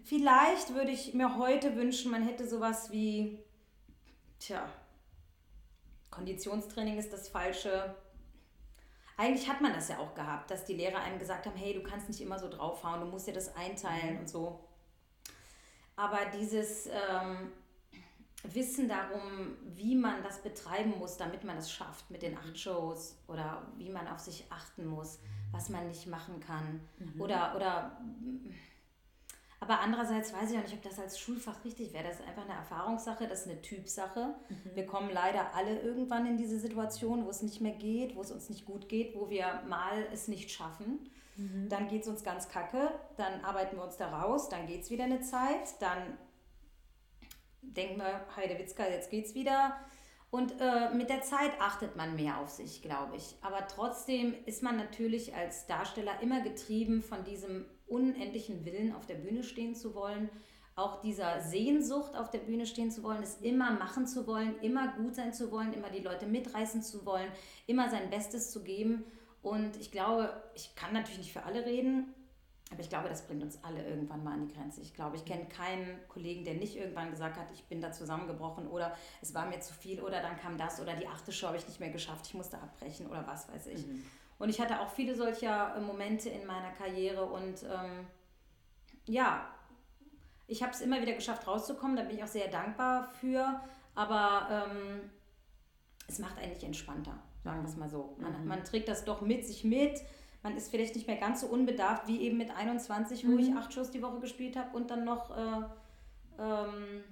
[0.04, 3.38] vielleicht würde ich mir heute wünschen, man hätte sowas wie,
[4.38, 4.68] tja,
[6.10, 7.94] Konditionstraining ist das falsche.
[9.16, 11.83] Eigentlich hat man das ja auch gehabt, dass die Lehrer einem gesagt haben, hey, du
[11.83, 14.64] kannst nicht immer so draufhauen, du musst dir das einteilen und so.
[15.96, 17.53] Aber dieses ähm,
[18.44, 23.16] Wissen darum, wie man das betreiben muss, damit man es schafft mit den acht Shows
[23.29, 25.20] oder wie man auf sich achten muss,
[25.53, 26.81] was man nicht machen kann.
[27.20, 28.01] Oder, oder
[29.62, 32.03] aber andererseits weiß ich auch nicht, ob das als Schulfach richtig wäre.
[32.03, 34.35] Das ist einfach eine Erfahrungssache, das ist eine Typsache.
[34.75, 38.33] Wir kommen leider alle irgendwann in diese Situation, wo es nicht mehr geht, wo es
[38.33, 41.09] uns nicht gut geht, wo wir mal es nicht schaffen.
[41.68, 44.90] Dann geht es uns ganz kacke, dann arbeiten wir uns da raus, dann geht es
[44.90, 46.18] wieder eine Zeit, dann
[47.62, 49.77] denken wir, Heidewitzka, jetzt geht's wieder.
[50.31, 53.37] Und äh, mit der Zeit achtet man mehr auf sich, glaube ich.
[53.42, 59.16] Aber trotzdem ist man natürlich als Darsteller immer getrieben von diesem unendlichen Willen, auf der
[59.16, 60.31] Bühne stehen zu wollen.
[60.74, 64.94] Auch dieser Sehnsucht, auf der Bühne stehen zu wollen, es immer machen zu wollen, immer
[64.96, 67.28] gut sein zu wollen, immer die Leute mitreißen zu wollen,
[67.66, 69.05] immer sein Bestes zu geben.
[69.42, 72.14] Und ich glaube, ich kann natürlich nicht für alle reden,
[72.72, 74.81] aber ich glaube, das bringt uns alle irgendwann mal an die Grenze.
[74.81, 78.66] Ich glaube, ich kenne keinen Kollegen, der nicht irgendwann gesagt hat, ich bin da zusammengebrochen
[78.66, 81.59] oder es war mir zu viel oder dann kam das oder die achte Show habe
[81.59, 83.85] ich nicht mehr geschafft, ich musste abbrechen oder was weiß ich.
[84.42, 88.09] Und ich hatte auch viele solcher äh, Momente in meiner Karriere und ähm,
[89.07, 89.48] ja,
[90.48, 93.61] ich habe es immer wieder geschafft rauszukommen, da bin ich auch sehr dankbar für,
[93.94, 95.11] aber ähm,
[96.09, 98.16] es macht eigentlich entspannter, sagen wir es mal so.
[98.18, 100.00] Man, man trägt das doch mit sich mit.
[100.42, 103.72] Man ist vielleicht nicht mehr ganz so unbedarft wie eben mit 21, wo ich acht
[103.72, 105.62] Shows die Woche gespielt habe und dann noch äh,
[106.40, 107.05] ähm,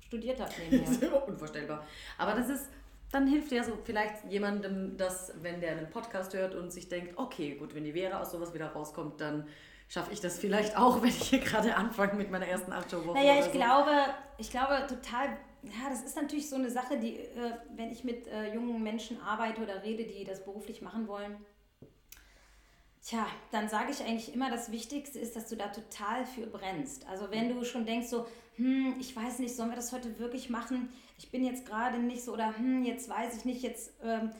[0.00, 1.28] studiert habe Das nebenher.
[1.28, 1.84] unvorstellbar.
[2.18, 2.68] Aber das ist,
[3.12, 7.16] dann hilft ja so vielleicht jemandem, dass, wenn der einen Podcast hört und sich denkt,
[7.16, 9.46] okay, gut, wenn die Vera aus sowas wieder rauskommt, dann
[9.88, 13.18] schaffe ich das vielleicht auch, wenn ich hier gerade anfange mit meiner ersten Acht-Show-Woche.
[13.18, 13.50] Naja, ich so.
[13.52, 13.92] glaube,
[14.38, 15.28] ich glaube total,
[15.62, 19.20] ja, das ist natürlich so eine Sache, die, äh, wenn ich mit äh, jungen Menschen
[19.20, 21.36] arbeite oder rede, die das beruflich machen wollen,
[23.02, 27.06] tja, dann sage ich eigentlich immer, das Wichtigste ist, dass du da total für brennst.
[27.06, 30.50] Also wenn du schon denkst so, hm, ich weiß nicht, sollen wir das heute wirklich
[30.50, 30.88] machen?
[31.18, 34.30] Ich bin jetzt gerade nicht so oder hm, jetzt weiß ich nicht, jetzt ähm,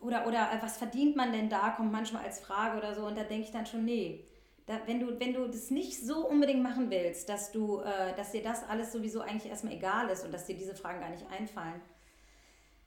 [0.00, 3.16] oder, oder äh, was verdient man denn da, kommt manchmal als Frage oder so und
[3.16, 4.24] da denke ich dann schon, nee,
[4.66, 8.32] da, wenn, du, wenn du das nicht so unbedingt machen willst, dass, du, äh, dass
[8.32, 11.26] dir das alles sowieso eigentlich erstmal egal ist und dass dir diese Fragen gar nicht
[11.30, 11.80] einfallen,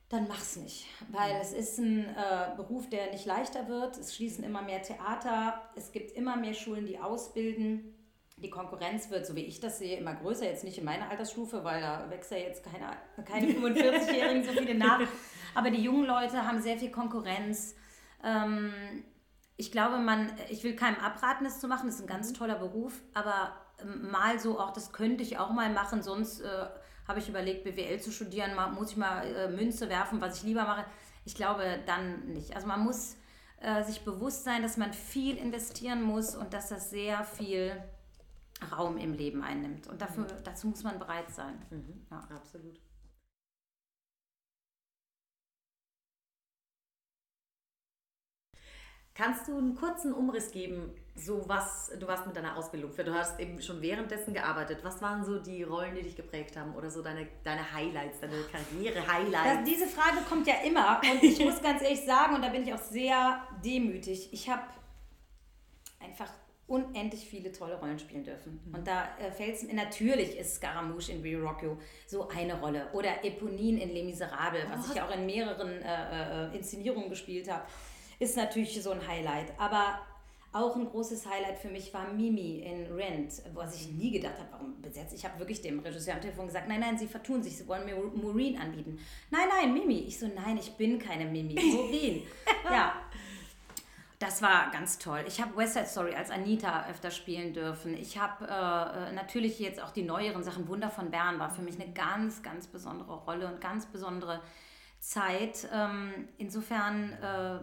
[0.09, 0.85] dann mach's nicht.
[1.11, 3.97] Weil es ist ein äh, Beruf, der nicht leichter wird.
[3.97, 7.94] Es schließen immer mehr Theater, es gibt immer mehr Schulen, die ausbilden.
[8.37, 10.45] Die Konkurrenz wird, so wie ich das sehe, immer größer.
[10.45, 12.91] Jetzt nicht in meiner Altersstufe, weil da wächst ja jetzt keine,
[13.25, 15.01] keine 45-Jährigen so viele nach.
[15.55, 17.75] Aber die jungen Leute haben sehr viel Konkurrenz.
[18.23, 18.73] Ähm,
[19.57, 21.87] ich glaube, man, ich will keinem abraten, es zu machen.
[21.87, 25.51] Das ist ein ganz toller Beruf, aber ähm, mal so auch, das könnte ich auch
[25.51, 26.03] mal machen.
[26.03, 26.65] Sonst äh,
[27.07, 28.55] habe ich überlegt, BWL zu studieren.
[28.55, 30.85] Mal, muss ich mal äh, Münze werfen, was ich lieber mache.
[31.23, 32.53] Ich glaube dann nicht.
[32.55, 33.15] Also man muss
[33.61, 37.71] äh, sich bewusst sein, dass man viel investieren muss und dass das sehr viel
[38.71, 39.87] Raum im Leben einnimmt.
[39.87, 41.59] Und dafür, dazu muss man bereit sein.
[42.09, 42.19] Ja.
[42.35, 42.79] Absolut.
[49.15, 53.05] Kannst du einen kurzen Umriss geben, so was du warst mit deiner Ausbildung für?
[53.05, 54.79] Du hast eben schon währenddessen gearbeitet.
[54.83, 58.41] Was waren so die Rollen, die dich geprägt haben oder so deine, deine Highlights, deine
[58.51, 59.63] Karriere-Highlights?
[59.69, 62.73] diese Frage kommt ja immer und ich muss ganz ehrlich sagen, und da bin ich
[62.73, 64.63] auch sehr demütig, ich habe
[66.01, 66.29] einfach
[66.67, 68.59] unendlich viele tolle Rollen spielen dürfen.
[68.65, 68.75] Mhm.
[68.75, 71.47] Und da äh, fällt es mir, natürlich ist Scaramouche in You
[72.07, 72.87] so eine Rolle.
[72.93, 74.89] Oder Eponine in Les Miserables, was oh.
[74.89, 77.63] ich ja auch in mehreren äh, äh, Inszenierungen gespielt habe,
[78.19, 79.53] ist natürlich so ein Highlight.
[79.59, 79.99] Aber
[80.55, 84.47] auch ein großes Highlight für mich war Mimi in Rent, was ich nie gedacht habe,
[84.53, 85.13] warum besetzt.
[85.13, 87.83] Ich habe wirklich dem Regisseur am Telefon gesagt, nein, nein, Sie vertun sich, Sie wollen
[87.85, 88.97] mir Maureen anbieten.
[89.29, 90.05] Nein, nein, Mimi.
[90.07, 92.23] Ich so, nein, ich bin keine Mimi, Maureen.
[92.63, 93.01] ja,
[94.19, 95.23] das war ganz toll.
[95.27, 97.93] Ich habe West Side Story als Anita öfter spielen dürfen.
[97.93, 100.67] Ich habe äh, äh, natürlich jetzt auch die neueren Sachen.
[100.67, 104.41] Wunder von Bern war für mich eine ganz, ganz besondere Rolle und ganz besondere
[104.99, 105.67] Zeit.
[105.73, 107.59] Ähm, insofern, äh,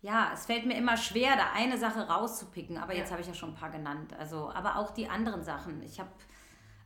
[0.00, 2.78] ja, es fällt mir immer schwer, da eine Sache rauszupicken.
[2.78, 4.14] Aber jetzt habe ich ja schon ein paar genannt.
[4.16, 5.82] Also, aber auch die anderen Sachen.
[5.82, 6.10] Ich habe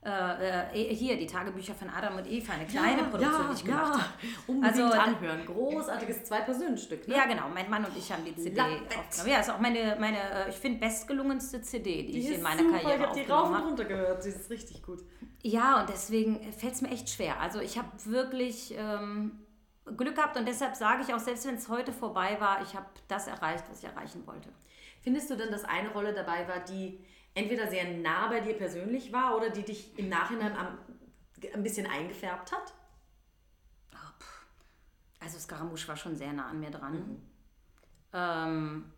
[0.07, 3.55] äh, äh, hier die Tagebücher von Adam und Eva, eine kleine ja, Produktion, ja, die
[3.55, 4.01] ich gemacht ja.
[4.01, 4.12] habe.
[4.47, 5.47] Unbedingt also, anhören.
[5.47, 7.09] Großartiges Zwei-Personen-Stück.
[7.09, 7.16] Ne?
[7.16, 7.49] Ja, genau.
[7.53, 9.29] Mein Mann und ich haben die CD aufgenommen.
[9.29, 12.62] Ja, ist auch meine, meine äh, ich finde, bestgelungenste CD, die, die ich in meiner
[12.62, 12.79] super.
[12.79, 13.03] Karriere habe.
[13.03, 14.25] Ich habe die rauf und runter gehört.
[14.25, 15.01] Die ist richtig gut.
[15.42, 17.40] Ja, und deswegen fällt es mir echt schwer.
[17.40, 19.40] Also ich habe wirklich ähm,
[19.97, 22.87] Glück gehabt und deshalb sage ich auch, selbst wenn es heute vorbei war, ich habe
[23.09, 24.51] das erreicht, was ich erreichen wollte.
[25.01, 26.99] Findest du denn, dass eine Rolle dabei war, die
[27.37, 30.79] entweder sehr nah bei dir persönlich war oder die dich im Nachhinein am,
[31.53, 32.72] ein bisschen eingefärbt hat?
[33.92, 34.25] Oh,
[35.20, 36.94] also Scaramouche war schon sehr nah an mir dran.
[36.94, 37.22] Mhm.
[38.12, 38.92] Ähm,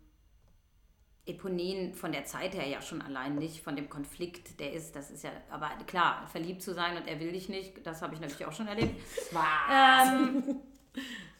[1.25, 5.11] Eponin von der Zeit her ja schon allein nicht, von dem Konflikt, der ist, das
[5.11, 8.21] ist ja, aber klar, verliebt zu sein und er will dich nicht, das habe ich
[8.21, 8.99] natürlich auch schon erlebt.
[9.69, 10.61] Ähm,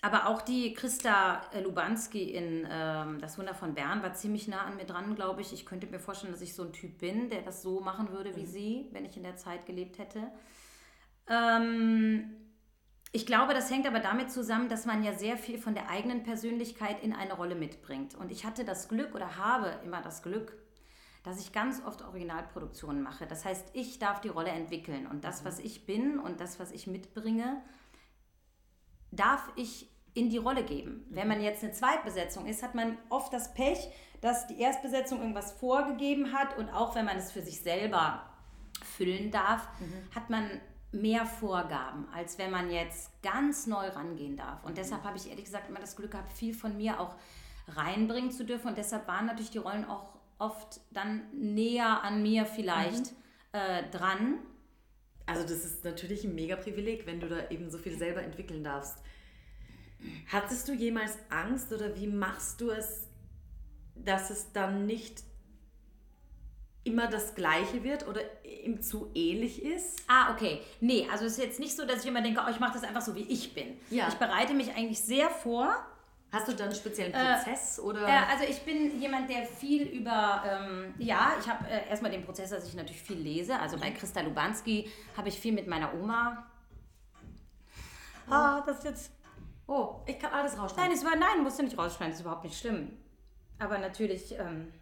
[0.00, 4.62] aber auch die Christa äh, Lubanski in ähm, Das Wunder von Bern war ziemlich nah
[4.62, 5.52] an mir dran, glaube ich.
[5.52, 8.36] Ich könnte mir vorstellen, dass ich so ein Typ bin, der das so machen würde
[8.36, 8.46] wie mhm.
[8.46, 10.28] sie, wenn ich in der Zeit gelebt hätte.
[11.28, 12.30] Ähm,
[13.10, 16.22] ich glaube, das hängt aber damit zusammen, dass man ja sehr viel von der eigenen
[16.22, 18.14] Persönlichkeit in eine Rolle mitbringt.
[18.14, 20.56] Und ich hatte das Glück oder habe immer das Glück,
[21.24, 23.26] dass ich ganz oft Originalproduktionen mache.
[23.26, 25.46] Das heißt, ich darf die Rolle entwickeln und das, mhm.
[25.46, 27.60] was ich bin und das, was ich mitbringe,
[29.10, 31.04] darf ich in die Rolle geben.
[31.10, 33.88] Wenn man jetzt eine Zweitbesetzung ist, hat man oft das Pech,
[34.20, 38.22] dass die Erstbesetzung irgendwas vorgegeben hat und auch wenn man es für sich selber
[38.96, 40.14] füllen darf, mhm.
[40.14, 44.64] hat man mehr Vorgaben, als wenn man jetzt ganz neu rangehen darf.
[44.64, 45.08] Und deshalb mhm.
[45.08, 47.14] habe ich ehrlich gesagt immer das Glück gehabt, viel von mir auch
[47.68, 48.68] reinbringen zu dürfen.
[48.68, 53.16] Und deshalb waren natürlich die Rollen auch oft dann näher an mir vielleicht mhm.
[53.52, 54.38] äh, dran.
[55.28, 58.64] Also das ist natürlich ein mega Privileg, wenn du da eben so viel selber entwickeln
[58.64, 58.96] darfst.
[60.32, 63.08] Hattest du jemals Angst oder wie machst du es,
[63.94, 65.22] dass es dann nicht
[66.82, 70.02] immer das Gleiche wird oder ihm zu ähnlich ist?
[70.06, 70.62] Ah, okay.
[70.80, 72.84] Nee, also es ist jetzt nicht so, dass ich immer denke, oh, ich mache das
[72.84, 73.76] einfach so, wie ich bin.
[73.90, 74.08] Ja.
[74.08, 75.76] Ich bereite mich eigentlich sehr vor.
[76.30, 77.78] Hast du dann einen speziellen äh, Prozess?
[77.78, 78.06] Äh, oder?
[78.06, 82.24] Äh, also ich bin jemand, der viel über, ähm, ja, ich habe äh, erstmal den
[82.24, 83.58] Prozess, dass ich natürlich viel lese.
[83.58, 86.46] Also bei Christa Lubanski habe ich viel mit meiner Oma.
[88.28, 89.12] Ah, das ist jetzt...
[89.66, 90.90] Oh, ich kann alles rausschneiden.
[90.90, 92.92] Nein, es war, nein, musst du nicht rausschneiden, das ist überhaupt nicht schlimm.
[93.58, 94.38] Aber natürlich...
[94.38, 94.72] Ähm,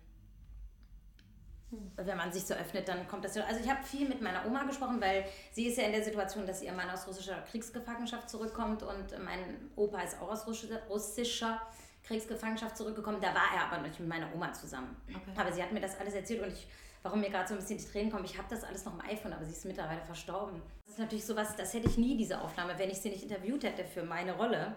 [1.70, 3.40] wenn man sich so öffnet, dann kommt das so.
[3.42, 6.46] Also ich habe viel mit meiner Oma gesprochen, weil sie ist ja in der Situation,
[6.46, 11.61] dass ihr Mann aus russischer Kriegsgefangenschaft zurückkommt und mein Opa ist auch aus russischer
[12.05, 13.20] Kriegsgefangenschaft zurückgekommen.
[13.20, 14.96] Da war er aber noch mit meiner Oma zusammen.
[15.09, 15.33] Okay.
[15.37, 16.68] Aber sie hat mir das alles erzählt und ich,
[17.02, 19.00] warum mir gerade so ein bisschen die Tränen kommen, ich habe das alles noch im
[19.00, 20.62] iPhone, aber sie ist mittlerweile verstorben.
[20.85, 23.64] Das ist natürlich sowas, das hätte ich nie, diese Aufnahme, wenn ich sie nicht interviewt
[23.64, 24.76] hätte für meine Rolle.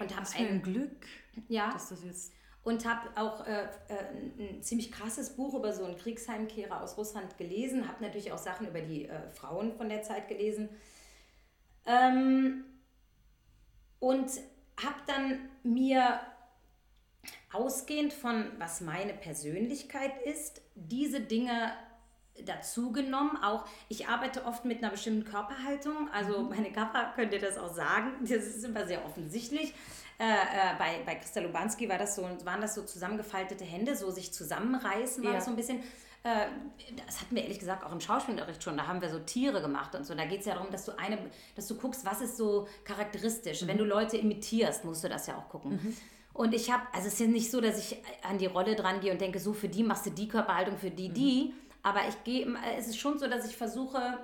[0.00, 1.06] Und habe ein, ein Glück,
[1.48, 2.32] ja, dass das jetzt
[2.68, 7.38] und habe auch äh, äh, ein ziemlich krasses Buch über so einen Kriegsheimkehrer aus Russland
[7.38, 10.68] gelesen, habe natürlich auch Sachen über die äh, Frauen von der Zeit gelesen
[11.86, 12.64] ähm,
[14.00, 14.30] und
[14.84, 16.20] habe dann mir
[17.54, 21.72] ausgehend von, was meine Persönlichkeit ist, diese Dinge
[22.44, 23.38] dazu genommen.
[23.42, 26.10] Auch ich arbeite oft mit einer bestimmten Körperhaltung.
[26.12, 26.50] Also mhm.
[26.50, 28.12] meine Körper könnt ihr das auch sagen.
[28.20, 29.72] Das ist immer sehr offensichtlich.
[30.20, 34.10] Äh, äh, bei, bei Christa Lubanski war das so, waren das so zusammengefaltete Hände, so
[34.10, 35.36] sich zusammenreißen, war ja.
[35.36, 35.78] das so ein bisschen.
[36.24, 36.46] Äh,
[37.06, 38.76] das hatten wir ehrlich gesagt auch im Schauspielunterricht schon.
[38.76, 40.16] Da haben wir so Tiere gemacht und so.
[40.16, 41.18] Da geht es ja darum, dass du eine,
[41.54, 43.62] dass du guckst, was ist so charakteristisch.
[43.62, 43.68] Mhm.
[43.68, 45.72] Wenn du Leute imitierst, musst du das ja auch gucken.
[45.72, 45.96] Mhm.
[46.32, 49.00] Und ich habe, also es ist ja nicht so, dass ich an die Rolle dran
[49.00, 51.14] gehe und denke, so für die machst du die Körperhaltung, für die mhm.
[51.14, 51.54] die.
[51.84, 52.44] Aber ich gehe,
[52.76, 54.18] es ist schon so, dass ich versuche,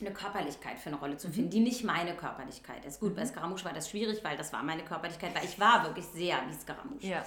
[0.00, 3.00] eine Körperlichkeit für eine Rolle zu finden, die nicht meine Körperlichkeit ist.
[3.00, 6.06] Gut, bei Scaramouche war das schwierig, weil das war meine Körperlichkeit, weil ich war wirklich
[6.06, 7.06] sehr wie Scaramouche.
[7.06, 7.24] Ja.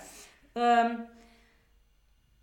[0.56, 1.08] Ähm,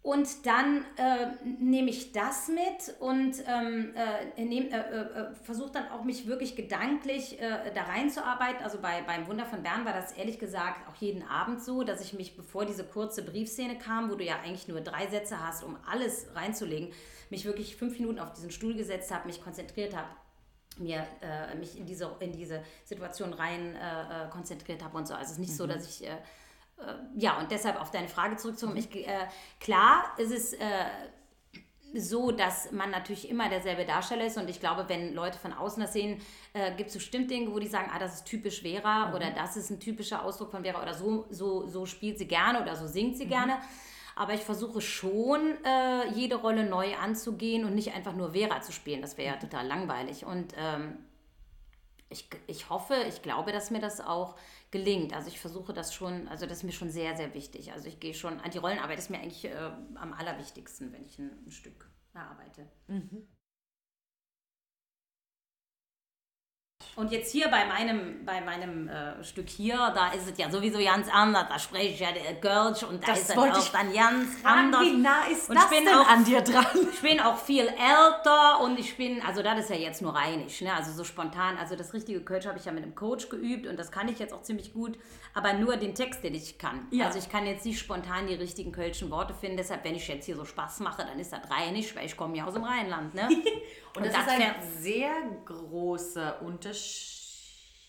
[0.06, 5.88] und dann äh, nehme ich das mit und ähm, äh, nehm, äh, äh, versuche dann
[5.88, 8.62] auch mich wirklich gedanklich äh, da reinzuarbeiten.
[8.62, 12.00] Also bei, beim Wunder von Bern war das ehrlich gesagt auch jeden Abend so, dass
[12.00, 15.64] ich mich, bevor diese kurze Briefszene kam, wo du ja eigentlich nur drei Sätze hast,
[15.64, 16.92] um alles reinzulegen,
[17.30, 20.08] mich wirklich fünf Minuten auf diesen Stuhl gesetzt habe, mich konzentriert habe
[20.78, 25.14] mir äh, mich in diese, in diese Situation rein äh, konzentriert habe und so.
[25.14, 26.16] Also es ist nicht so, dass ich äh,
[27.14, 28.78] ja, und deshalb auf deine Frage zurückzukommen.
[28.78, 29.26] Ich, äh,
[29.60, 30.84] klar ist es äh,
[31.94, 35.82] so, dass man natürlich immer derselbe Darsteller ist und ich glaube, wenn Leute von außen
[35.82, 36.20] das sehen,
[36.52, 39.14] äh, gibt es bestimmt Dinge, wo die sagen, ah, das ist typisch Vera mhm.
[39.14, 42.60] oder das ist ein typischer Ausdruck von Vera oder so, so, so spielt sie gerne
[42.60, 43.30] oder so singt sie mhm.
[43.30, 43.58] gerne.
[44.16, 48.72] Aber ich versuche schon, äh, jede Rolle neu anzugehen und nicht einfach nur Vera zu
[48.72, 49.02] spielen.
[49.02, 50.24] Das wäre ja total langweilig.
[50.24, 50.96] Und ähm,
[52.08, 54.36] ich, ich hoffe, ich glaube, dass mir das auch
[54.70, 55.12] gelingt.
[55.12, 57.72] Also ich versuche das schon, also das ist mir schon sehr, sehr wichtig.
[57.72, 59.54] Also ich gehe schon, die Rollenarbeit ist mir eigentlich äh,
[59.96, 62.66] am allerwichtigsten, wenn ich ein, ein Stück erarbeite.
[62.88, 63.28] Mhm.
[66.96, 70.78] Und jetzt hier bei meinem, bei meinem äh, Stück hier, da ist es ja sowieso
[70.78, 71.44] ganz anders.
[71.46, 74.58] Da spreche ich ja der Gölsch und da das ist es auch dann ganz fragen,
[74.58, 74.80] anders.
[74.80, 76.64] Wie nah ist und das ich bin denn auch, an dir dran?
[76.90, 80.62] Ich bin auch viel älter und ich bin, also das ist ja jetzt nur rheinisch,
[80.62, 80.72] ne?
[80.72, 81.58] also so spontan.
[81.58, 84.18] Also das richtige Kölsch habe ich ja mit einem Coach geübt und das kann ich
[84.18, 84.98] jetzt auch ziemlich gut,
[85.34, 86.88] aber nur den Text, den ich kann.
[86.92, 87.08] Ja.
[87.08, 89.58] Also ich kann jetzt nicht spontan die richtigen kölschen Worte finden.
[89.58, 92.38] Deshalb, wenn ich jetzt hier so Spaß mache, dann ist das rheinisch, weil ich komme
[92.38, 93.14] ja aus dem Rheinland.
[93.14, 93.28] Ne?
[93.96, 95.10] Und, das, ist ein sehr
[95.44, 96.85] großer Unterschied.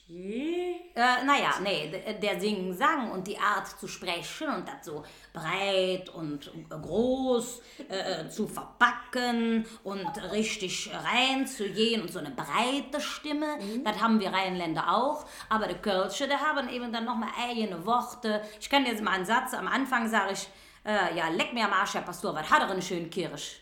[0.10, 6.49] Äh, naja, nee, der Singen-Sang und die Art zu sprechen und das so breit und
[6.69, 13.83] groß äh, zu verpacken und richtig reinzugehen und so eine breite Stimme, mhm.
[13.83, 15.25] das haben wir Rheinländer auch.
[15.49, 18.41] Aber die Kölsche, die haben eben dann nochmal eigene Worte.
[18.62, 20.47] Ich kann jetzt mal einen Satz, am Anfang sage ich,
[20.86, 23.60] äh, ja, leck mir am Arsch, Herr Pastor, was hat er einen schönen Kirsch?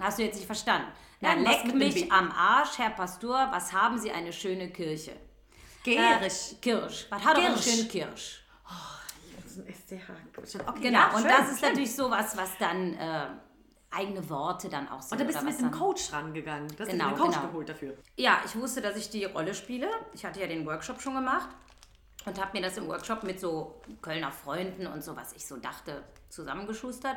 [0.00, 0.88] Hast du jetzt nicht verstanden?
[1.24, 5.12] Ja, leck mich am Arsch, Herr Pastor, was haben Sie eine schöne Kirche?
[5.82, 6.52] Kirsch.
[6.52, 7.06] Äh, Kirsch.
[7.10, 7.64] Was hat er einen Kirsch.
[7.76, 8.40] schönen Kirsch?
[9.42, 10.60] Das ist ein SCH.
[10.66, 11.68] Okay, Genau, ja, und schön, das ist schön.
[11.68, 13.26] natürlich sowas, was dann äh,
[13.90, 15.12] eigene Worte dann auch sind.
[15.12, 16.68] Und da bist du mit einem dann- Coach rangegangen.
[16.68, 17.46] Du hast Genau, einen Coach genau.
[17.48, 17.96] geholt dafür.
[18.16, 19.88] Ja, ich wusste, dass ich die Rolle spiele.
[20.12, 21.48] Ich hatte ja den Workshop schon gemacht
[22.24, 25.56] und habe mir das im Workshop mit so Kölner Freunden und so, was ich so
[25.58, 27.16] dachte, zusammengeschustert.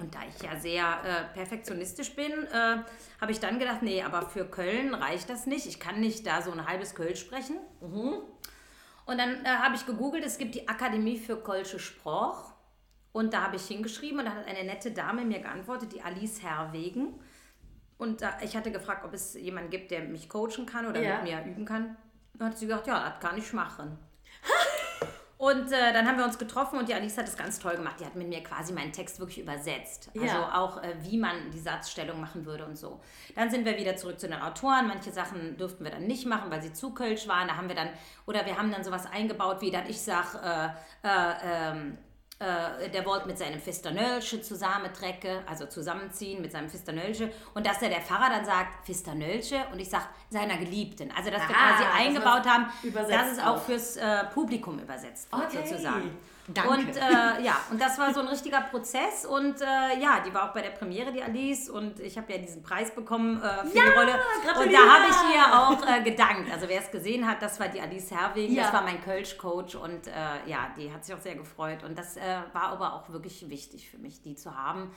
[0.00, 2.78] Und da ich ja sehr äh, perfektionistisch bin, äh,
[3.20, 5.66] habe ich dann gedacht, nee, aber für Köln reicht das nicht.
[5.66, 7.56] Ich kann nicht da so ein halbes Köln sprechen.
[9.06, 12.52] Und dann äh, habe ich gegoogelt, es gibt die Akademie für Kölsche Sprach.
[13.12, 16.42] Und da habe ich hingeschrieben und da hat eine nette Dame mir geantwortet, die Alice
[16.42, 17.20] Herwegen.
[17.98, 21.16] Und da, ich hatte gefragt, ob es jemanden gibt, der mich coachen kann oder Ja.
[21.16, 21.96] mit mir üben kann.
[22.34, 23.98] Dann hat sie gesagt, ja, das kann ich machen.
[25.40, 27.94] Und äh, dann haben wir uns getroffen und die Alice hat das ganz toll gemacht.
[27.98, 30.10] Die hat mit mir quasi meinen Text wirklich übersetzt.
[30.14, 30.54] Also Ja.
[30.54, 33.00] auch, äh, wie man die Satzstellung machen würde und so.
[33.36, 34.86] Dann sind wir wieder zurück zu den Autoren.
[34.86, 37.48] Manche Sachen durften wir dann nicht machen, weil sie zu kölsch waren.
[37.48, 37.88] Da haben wir dann,
[38.26, 41.96] oder wir haben dann sowas eingebaut, wie dass ich sage, äh, äh, ähm,
[42.40, 47.30] äh, der wollte mit seinem Fisternölsche zusammentrecken, also zusammenziehen mit seinem Fisternölsche.
[47.54, 51.10] Und dass der, der Pfarrer dann sagt, Fisternölsche und ich sage seiner Geliebten.
[51.16, 53.62] Also dass wir Ah, quasi eingebaut haben, dass es auch auch.
[53.62, 55.66] fürs äh, Publikum übersetzt wird, Okay.
[55.66, 56.16] sozusagen.
[56.54, 56.70] Danke.
[56.70, 59.64] Und äh, ja, und das war so ein richtiger Prozess und äh,
[60.00, 62.94] ja, die war auch bei der Premiere, die Alice, und ich habe ja diesen Preis
[62.94, 64.14] bekommen äh, für die Rolle.
[64.58, 66.50] Und da habe ich ihr auch äh, gedankt.
[66.52, 68.64] Also wer es gesehen hat, das war die Alice Herwegen, Ja.
[68.64, 70.10] das war mein Kölsch-Coach und äh,
[70.46, 71.84] ja, die hat sich auch sehr gefreut.
[71.84, 72.20] Und das äh,
[72.52, 74.90] war aber auch wirklich wichtig für mich, die zu haben,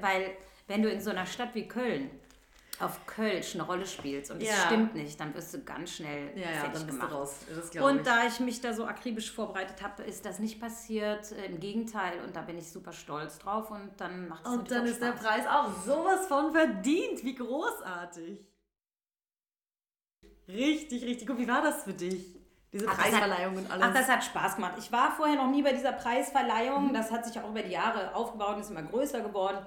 [0.00, 0.30] weil
[0.66, 2.10] wenn du in so einer Stadt wie Köln
[2.80, 4.54] auf Kölsch eine Rolle spielst und es Ja.
[4.66, 7.12] stimmt nicht, dann wirst du ganz schnell Ja, ja, fertig bist gemacht.
[7.12, 7.36] raus.
[7.80, 8.02] Und ich.
[8.02, 11.32] da ich mich da so akribisch vorbereitet habe, ist das nicht passiert.
[11.32, 14.70] Äh, Im Gegenteil, und da bin ich super stolz drauf und dann macht es Und
[14.70, 15.22] dann ist der Spaß.
[15.22, 17.24] Preis auch sowas von verdient.
[17.24, 18.44] Wie großartig.
[20.48, 21.38] Richtig, richtig gut.
[21.38, 22.36] Wie war das für dich?
[22.72, 23.86] Diese Ach, das hat- Preisverleihung und alles.
[23.88, 24.74] Ach, das hat Spaß gemacht.
[24.78, 26.92] Ich war vorher noch nie bei dieser Preisverleihung.
[26.92, 29.64] Das hat sich auch über die Jahre aufgebaut und ist immer größer geworden.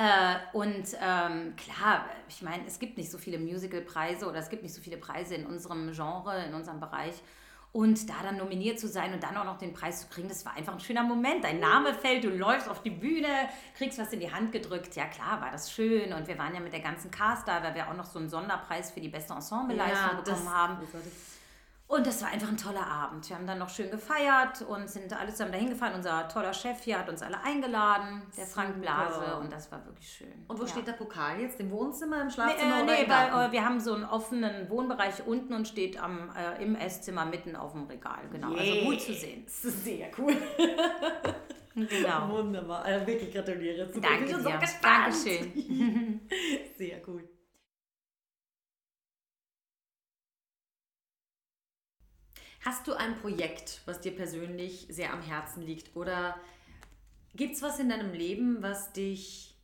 [0.00, 4.62] Äh, und ähm, klar, ich meine, es gibt nicht so viele Musicalpreise oder es gibt
[4.62, 7.14] nicht so viele Preise in unserem Genre, in unserem Bereich.
[7.72, 10.44] Und da dann nominiert zu sein und dann auch noch den Preis zu kriegen, das
[10.46, 11.44] war einfach ein schöner Moment.
[11.44, 13.28] Dein Name fällt, du läufst auf die Bühne,
[13.76, 14.96] kriegst was in die Hand gedrückt.
[14.96, 16.14] Ja klar, war das schön.
[16.14, 18.30] Und wir waren ja mit der ganzen Cast da, weil wir auch noch so einen
[18.30, 20.78] Sonderpreis für die beste Ensembleistung bekommen haben.
[21.90, 23.28] Und das war einfach ein toller Abend.
[23.28, 25.92] Wir haben dann noch schön gefeiert und sind alle zusammen dahin gefahren.
[25.96, 28.80] Unser toller Chef hier hat uns alle eingeladen, der Frank.
[28.80, 29.36] Blase.
[29.40, 30.32] Und das war wirklich schön.
[30.46, 30.68] Und wo Ja.
[30.68, 31.58] steht der Pokal jetzt?
[31.58, 34.04] Im Wohnzimmer, im Nee, Schlafzimmer äh, oder nee im weil, äh, wir haben so einen
[34.04, 38.20] offenen Wohnbereich unten und steht am, äh, im Esszimmer mitten auf dem Regal.
[38.30, 38.84] Genau, also Yeah.
[38.84, 39.42] gut zu sehen.
[39.44, 40.36] Das ist sehr cool.
[41.74, 42.28] Genau.
[42.30, 42.84] Wunderbar.
[42.84, 43.86] Also wirklich gratuliere.
[43.86, 44.52] Danke Ich bin schon dir.
[44.52, 45.14] So gespannt.
[45.24, 46.20] Dankeschön.
[46.76, 47.28] Sehr cool.
[52.64, 55.96] Hast du ein Projekt, was dir persönlich sehr am Herzen liegt?
[55.96, 56.36] Oder
[57.34, 59.54] gibt es was in deinem Leben, was dich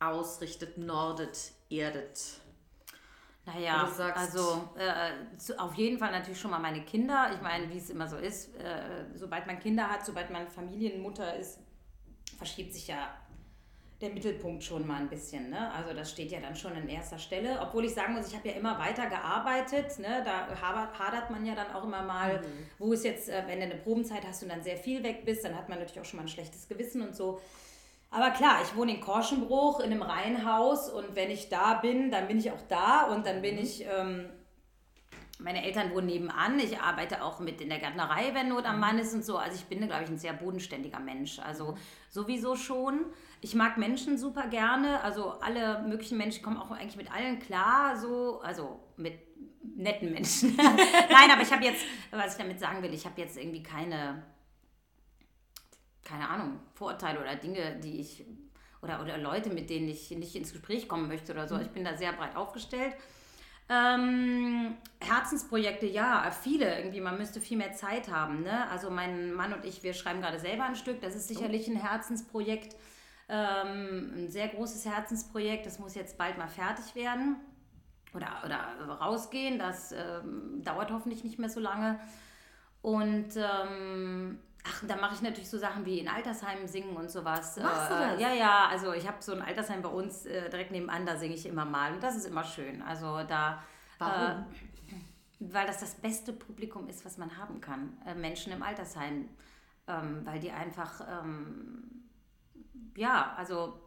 [0.00, 2.40] ausrichtet, nordet, erdet?
[3.44, 7.30] Naja, also äh, zu, auf jeden Fall natürlich schon mal meine Kinder.
[7.32, 11.36] Ich meine, wie es immer so ist, äh, sobald man Kinder hat, sobald man Familienmutter
[11.36, 11.60] ist,
[12.38, 13.16] verschiebt sich ja
[14.00, 15.48] der Mittelpunkt schon mal ein bisschen.
[15.48, 15.72] Ne?
[15.72, 17.58] Also das steht ja dann schon an erster Stelle.
[17.62, 19.98] Obwohl ich sagen muss, ich habe ja immer weiter gearbeitet.
[19.98, 20.22] Ne?
[20.24, 22.42] Da hadert, man ja dann auch immer mal,
[22.78, 25.44] wo ist jetzt, äh, wenn du eine Probenzeit hast und dann sehr viel weg bist,
[25.44, 27.40] dann hat man natürlich auch schon mal ein schlechtes Gewissen und so.
[28.10, 32.28] Aber klar, ich wohne in Korschenbruch in einem Reihenhaus und wenn ich da bin, dann
[32.28, 34.28] bin ich auch da und dann bin ich, ähm,
[35.38, 36.58] meine Eltern wohnen nebenan.
[36.58, 39.36] Ich arbeite auch mit in der Gärtnerei, wenn Not am Mann ist und so.
[39.36, 41.38] Also ich bin, glaube ich, ein sehr bodenständiger Mensch.
[41.38, 41.76] Also
[42.08, 43.04] sowieso schon.
[43.46, 45.00] Ich mag Menschen super gerne.
[45.02, 47.96] Also alle möglichen Menschen kommen auch eigentlich mit allen klar.
[47.96, 49.14] So, also mit
[49.76, 50.56] netten Menschen.
[50.56, 54.22] Nein, aber ich habe jetzt, was ich damit sagen will, ich habe jetzt irgendwie keine
[56.02, 58.24] keine Ahnung, Vorurteile oder Dinge, die ich
[58.82, 61.58] oder, oder Leute, mit denen ich nicht ins Gespräch kommen möchte oder so.
[61.58, 62.94] Ich bin da sehr breit aufgestellt.
[63.68, 67.00] Ähm, Herzensprojekte, ja, viele irgendwie.
[67.00, 68.42] Man müsste viel mehr Zeit haben.
[68.42, 68.68] Ne?
[68.70, 71.00] Also mein Mann und ich, wir schreiben gerade selber ein Stück.
[71.00, 72.76] Das ist sicherlich ein Herzensprojekt,
[73.28, 75.66] ähm, ein sehr großes Herzensprojekt.
[75.66, 77.36] Das muss jetzt bald mal fertig werden
[78.14, 79.58] oder, oder rausgehen.
[79.58, 81.98] Das ähm, dauert hoffentlich nicht mehr so lange.
[82.82, 87.56] Und ähm, ach, da mache ich natürlich so Sachen wie in Altersheimen singen und sowas.
[87.56, 88.20] Machst du Äh, das?
[88.20, 91.34] Ja, ja, also ich habe so ein Altersheim bei uns äh, direkt nebenan, da singe
[91.34, 91.92] ich immer mal.
[91.92, 92.82] Und das ist immer schön.
[92.82, 93.62] Also da.
[93.98, 94.22] Warum?
[94.22, 94.44] Äh,
[95.38, 97.98] weil das das beste Publikum ist, was man haben kann.
[98.06, 99.28] Äh, Menschen im Altersheim.
[99.88, 101.95] Ähm, weil die einfach, ähm,
[102.96, 103.78] ja, also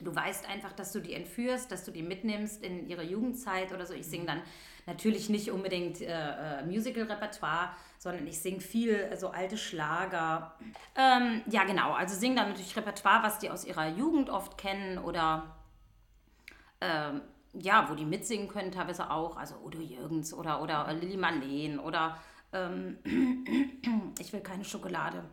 [0.00, 3.86] du weißt einfach, dass du die entführst, dass du die mitnimmst in ihre Jugendzeit oder
[3.86, 3.94] so.
[3.94, 4.42] Ich singe dann
[4.86, 10.54] natürlich nicht unbedingt äh, äh, Musical-Repertoire, sondern ich singe viel äh, so alte Schlager.
[10.96, 11.92] Ähm, ja, genau.
[11.92, 15.56] Also singe dann natürlich Repertoire, was die aus ihrer Jugend oft kennen oder
[16.80, 17.22] ähm,
[17.54, 19.36] ja, wo die mitsingen können, teilweise auch.
[19.36, 22.18] Also Udo Jürgens oder, oder Lilly Marleen oder
[22.52, 22.98] ähm,
[24.18, 25.24] Ich will keine Schokolade.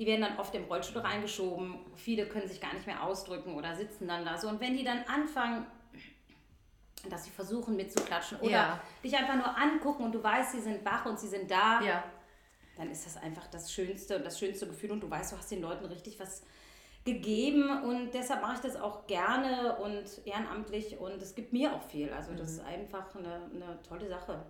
[0.00, 1.78] Die werden dann oft im Rollstuhl reingeschoben.
[1.94, 4.48] Viele können sich gar nicht mehr ausdrücken oder sitzen dann da so.
[4.48, 5.66] Und wenn die dann anfangen,
[7.10, 8.80] dass sie versuchen mitzuklatschen oder Ja.
[9.04, 12.02] dich einfach nur angucken und du weißt, sie sind wach und sie sind da, Ja.
[12.78, 15.50] dann ist das einfach das Schönste und das schönste Gefühl und du weißt, du hast
[15.50, 16.42] den Leuten richtig was
[17.04, 21.82] gegeben und deshalb mache ich das auch gerne und ehrenamtlich und es gibt mir auch
[21.82, 22.10] viel.
[22.12, 24.44] Also das ist einfach eine, eine tolle Sache.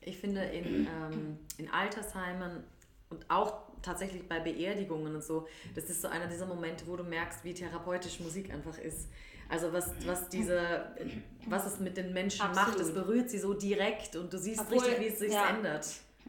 [0.00, 2.62] Ich finde, in, ähm, in Altersheimen
[3.10, 7.04] und auch tatsächlich bei Beerdigungen und so, das ist so einer dieser Momente, wo du
[7.04, 9.08] merkst, wie therapeutisch Musik einfach ist.
[9.48, 10.92] Also was, was diese,
[11.46, 12.80] was es mit den Menschen macht, Absolut.
[12.80, 15.48] es berührt sie so direkt und du siehst Obwohl, richtig, wie es sich ja.
[15.48, 15.86] ändert.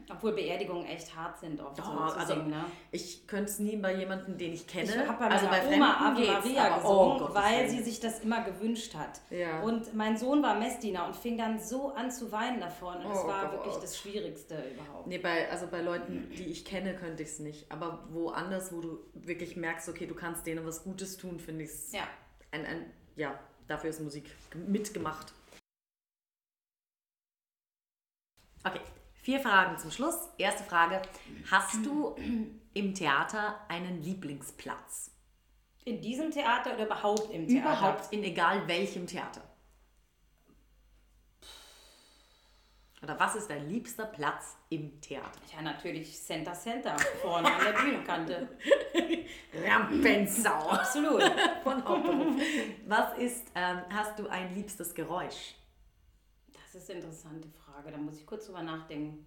[0.08, 2.64] Obwohl Beerdigungen echt hart sind oft so Ja, zu also singen, ne?
[2.90, 4.90] ich könnte es nie bei jemandem, den ich kenne.
[4.90, 8.00] Ich habe bei also meiner bei Oma Ave Maria aber, gesungen, oh weil sie sich
[8.00, 9.20] das immer gewünscht hat.
[9.30, 9.60] Ja.
[9.60, 12.96] Und mein Sohn war Messdiener und fing dann so an zu weinen davon.
[12.96, 13.52] Und das Oh war Gott.
[13.52, 15.06] wirklich das Schwierigste überhaupt.
[15.06, 17.70] Nee, bei, also bei Leuten, die ich kenne, könnte ich es nicht.
[17.70, 21.70] Aber woanders, wo du wirklich merkst, okay, du kannst denen was Gutes tun, finde ich
[21.70, 22.02] es Ja.
[22.50, 23.38] ein, ein, ja,
[23.68, 25.32] dafür ist Musik mitgemacht.
[28.64, 28.80] Okay,
[29.22, 30.28] vier Fragen zum Schluss.
[30.38, 31.02] Erste Frage:
[31.50, 32.14] Hast du
[32.74, 35.10] im Theater einen Lieblingsplatz?
[35.84, 37.68] In diesem Theater oder überhaupt im Theater?
[37.68, 39.42] Überhaupt in egal welchem Theater.
[43.02, 45.40] Oder was ist dein liebster Platz im Theater?
[45.54, 48.48] Ja, natürlich Center Center, vorne an der Bühnenkante.
[49.66, 51.22] Rampensau Absolut.
[51.64, 52.34] von Hauptberuf.
[52.86, 55.54] Was ist, ähm, hast du ein liebstes Geräusch?
[56.72, 57.90] Das ist eine interessante Frage.
[57.90, 59.26] Da muss ich kurz drüber nachdenken.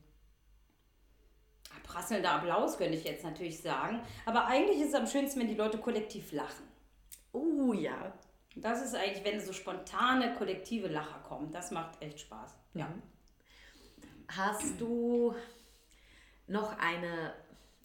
[1.69, 4.01] Ah, Prasselnder Applaus könnte ich jetzt natürlich sagen.
[4.25, 6.65] Aber eigentlich ist es am schönsten, wenn die Leute kollektiv lachen.
[7.33, 8.13] Oh ja.
[8.55, 11.51] Das ist eigentlich, wenn so spontane, kollektive Lacher kommen.
[11.51, 12.55] Das macht echt Spaß.
[12.75, 12.87] Ja.
[14.29, 15.35] Hast du
[16.47, 17.33] noch eine,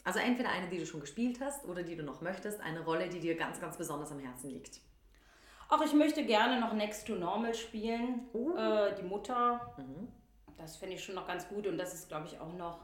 [0.05, 3.09] also entweder eine, die du schon gespielt hast oder die du noch möchtest, eine Rolle,
[3.09, 4.81] die dir ganz, ganz besonders am Herzen liegt?
[5.69, 8.29] Auch ich möchte gerne noch Next to Normal spielen.
[8.33, 8.57] Oh.
[8.57, 9.75] Äh, die Mutter.
[10.57, 11.67] Das finde ich schon noch ganz gut.
[11.67, 12.81] Und das ist, glaube ich, auch noch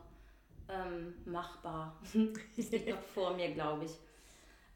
[0.68, 1.96] ähm, machbar.
[2.56, 3.98] das liegt noch vor mir, glaube ich.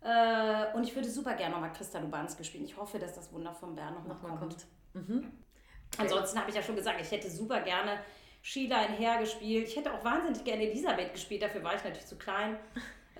[0.00, 2.64] Äh, und ich würde super gerne nochmal Christa Lubanski spielen.
[2.64, 4.66] Ich hoffe, dass das Wunder noch mal Nochmal kommt.
[4.94, 5.08] kommt.
[5.08, 5.32] Mhm.
[5.96, 8.00] Ansonsten habe ich ja schon gesagt, ich hätte super gerne
[8.42, 9.68] Sheila in Herr gespielt.
[9.68, 12.58] Ich hätte auch wahnsinnig gerne Elisabeth gespielt, dafür war ich natürlich zu klein.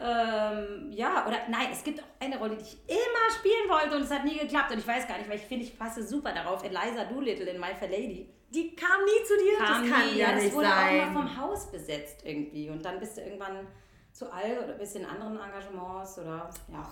[0.01, 4.03] Ähm, ja, oder nein, es gibt auch eine Rolle, die ich immer spielen wollte und
[4.03, 4.70] es hat nie geklappt.
[4.72, 6.62] Und ich weiß gar nicht, weil ich finde, ich passe super darauf.
[6.62, 8.32] Eliza Doolittle in My Fair Lady.
[8.51, 9.59] Die kam nie zu dir?
[9.59, 10.99] Kam das kann nie, ja das nicht wurde auch sein.
[10.99, 12.70] mal vom Haus besetzt irgendwie.
[12.70, 13.66] Und dann bist du irgendwann
[14.12, 16.90] zu alt oder bist in anderen Engagements oder ja.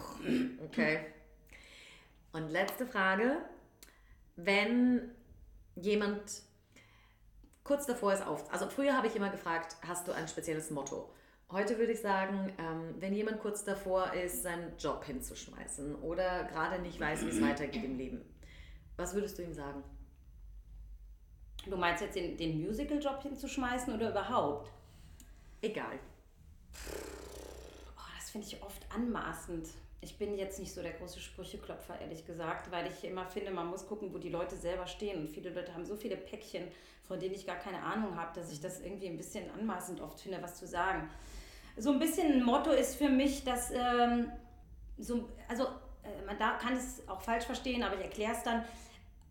[0.64, 1.06] Okay.
[2.32, 3.38] Und letzte Frage.
[4.34, 5.14] Wenn
[5.76, 6.42] jemand
[7.64, 8.52] kurz davor ist auf...
[8.52, 11.10] Also früher habe ich immer gefragt, hast du ein spezielles Motto?
[11.52, 16.82] Heute würde ich sagen, ähm, wenn jemand kurz davor ist, seinen Job hinzuschmeißen oder gerade
[16.82, 18.20] nicht weiß, wie es weitergeht im Leben,
[18.96, 19.84] was würdest du ihm sagen?
[21.64, 24.72] Du meinst jetzt den, den Musical-Job hinzuschmeißen oder überhaupt?
[25.62, 25.98] Egal.
[27.96, 29.68] Oh, das finde ich oft anmaßend.
[30.06, 33.66] Ich bin jetzt nicht so der große Sprücheklopfer, ehrlich gesagt, weil ich immer finde, man
[33.66, 35.18] muss gucken, wo die Leute selber stehen.
[35.18, 36.68] Und viele Leute haben so viele Päckchen,
[37.02, 40.20] von denen ich gar keine Ahnung habe, dass ich das irgendwie ein bisschen anmaßend oft
[40.20, 41.10] finde, was zu sagen.
[41.76, 44.30] So ein bisschen ein Motto ist für mich, dass ähm,
[44.96, 48.64] so, also äh, man da kann es auch falsch verstehen, aber ich erkläre es dann.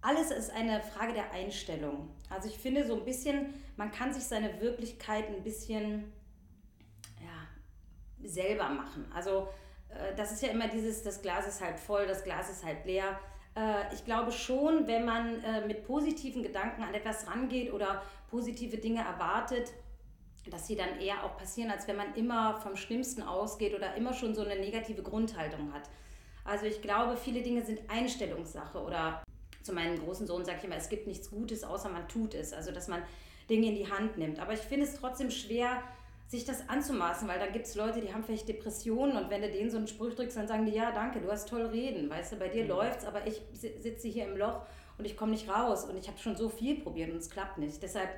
[0.01, 2.09] Alles ist eine Frage der Einstellung.
[2.29, 6.11] Also ich finde so ein bisschen, man kann sich seine Wirklichkeit ein bisschen
[7.21, 9.09] ja, selber machen.
[9.13, 9.47] Also
[10.15, 13.19] das ist ja immer dieses, das Glas ist halb voll, das Glas ist halb leer.
[13.55, 18.77] Äh, Ich glaube schon, wenn man äh, mit positiven Gedanken an etwas rangeht oder positive
[18.77, 19.71] Dinge erwartet,
[20.49, 24.13] dass sie dann eher auch passieren, als wenn man immer vom Schlimmsten ausgeht oder immer
[24.13, 25.89] schon so eine negative Grundhaltung hat.
[26.43, 29.23] Also ich glaube, viele Dinge sind Einstellungssache oder
[29.63, 32.53] zu meinem großen Sohn sage ich immer, es gibt nichts Gutes, außer man tut es.
[32.53, 33.01] Also dass man
[33.49, 34.39] Dinge in die Hand nimmt.
[34.39, 35.81] Aber ich finde es trotzdem schwer,
[36.27, 39.51] sich das anzumaßen, weil da gibt es Leute, die haben vielleicht Depressionen und wenn du
[39.51, 42.33] denen so einen Spruch drückst, dann sagen die, ja, danke, du hast toll reden, weißt
[42.33, 44.61] du, bei dir läuft's, aber ich si- sitze hier im Loch
[44.97, 47.59] und ich komme nicht raus und ich habe schon so viel probiert und es klappt
[47.59, 47.81] nicht.
[47.83, 48.09] Deshalb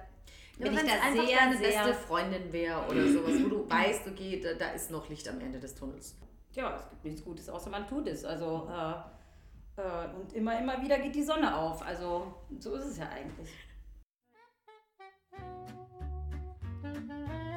[0.57, 1.67] bin ich da einfach sehr, deine sehr...
[1.83, 5.39] beste Freundin wäre oder sowas, wo du weißt, okay, da, da ist noch Licht am
[5.41, 6.15] Ende des Tunnels.
[6.53, 8.23] ja, es gibt nichts Gutes, außer man tut es.
[8.23, 11.81] Also, äh, äh, und immer, immer wieder geht die Sonne auf.
[11.85, 13.49] Also, so ist es ja eigentlich.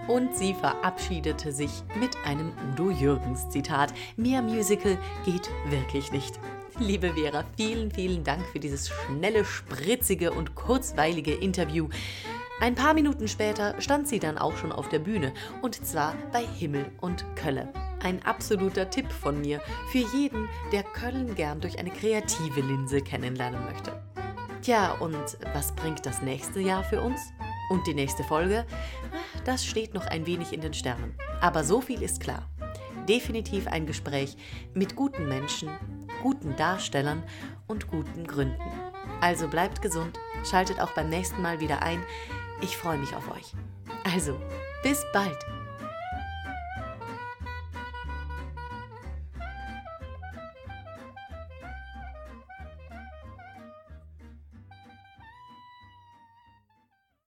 [0.09, 3.93] Und sie verabschiedete sich mit einem Udo Jürgens Zitat.
[4.17, 6.39] Mehr Musical geht wirklich nicht.
[6.79, 11.89] Liebe Vera, vielen, vielen Dank für dieses schnelle, spritzige und kurzweilige Interview.
[12.61, 15.33] Ein paar Minuten später stand sie dann auch schon auf der Bühne
[15.63, 17.73] und zwar bei Himmel und Kölle.
[18.03, 23.65] Ein absoluter Tipp von mir für jeden, der Köln gern durch eine kreative Linse kennenlernen
[23.65, 24.03] möchte.
[24.63, 27.33] Tja, und was bringt das nächste Jahr für uns?
[27.71, 28.67] Und die nächste Folge?
[29.45, 31.15] Das steht noch ein wenig in den Sternen.
[31.41, 32.51] Aber so viel ist klar.
[33.09, 34.37] Definitiv ein Gespräch
[34.75, 35.71] mit guten Menschen,
[36.21, 37.23] guten Darstellern
[37.69, 38.61] und guten Gründen.
[39.21, 42.03] Also bleibt gesund, schaltet auch beim nächsten Mal wieder ein.
[42.61, 43.53] Ich freue mich auf euch.
[44.03, 44.37] Also,
[44.83, 45.39] bis bald.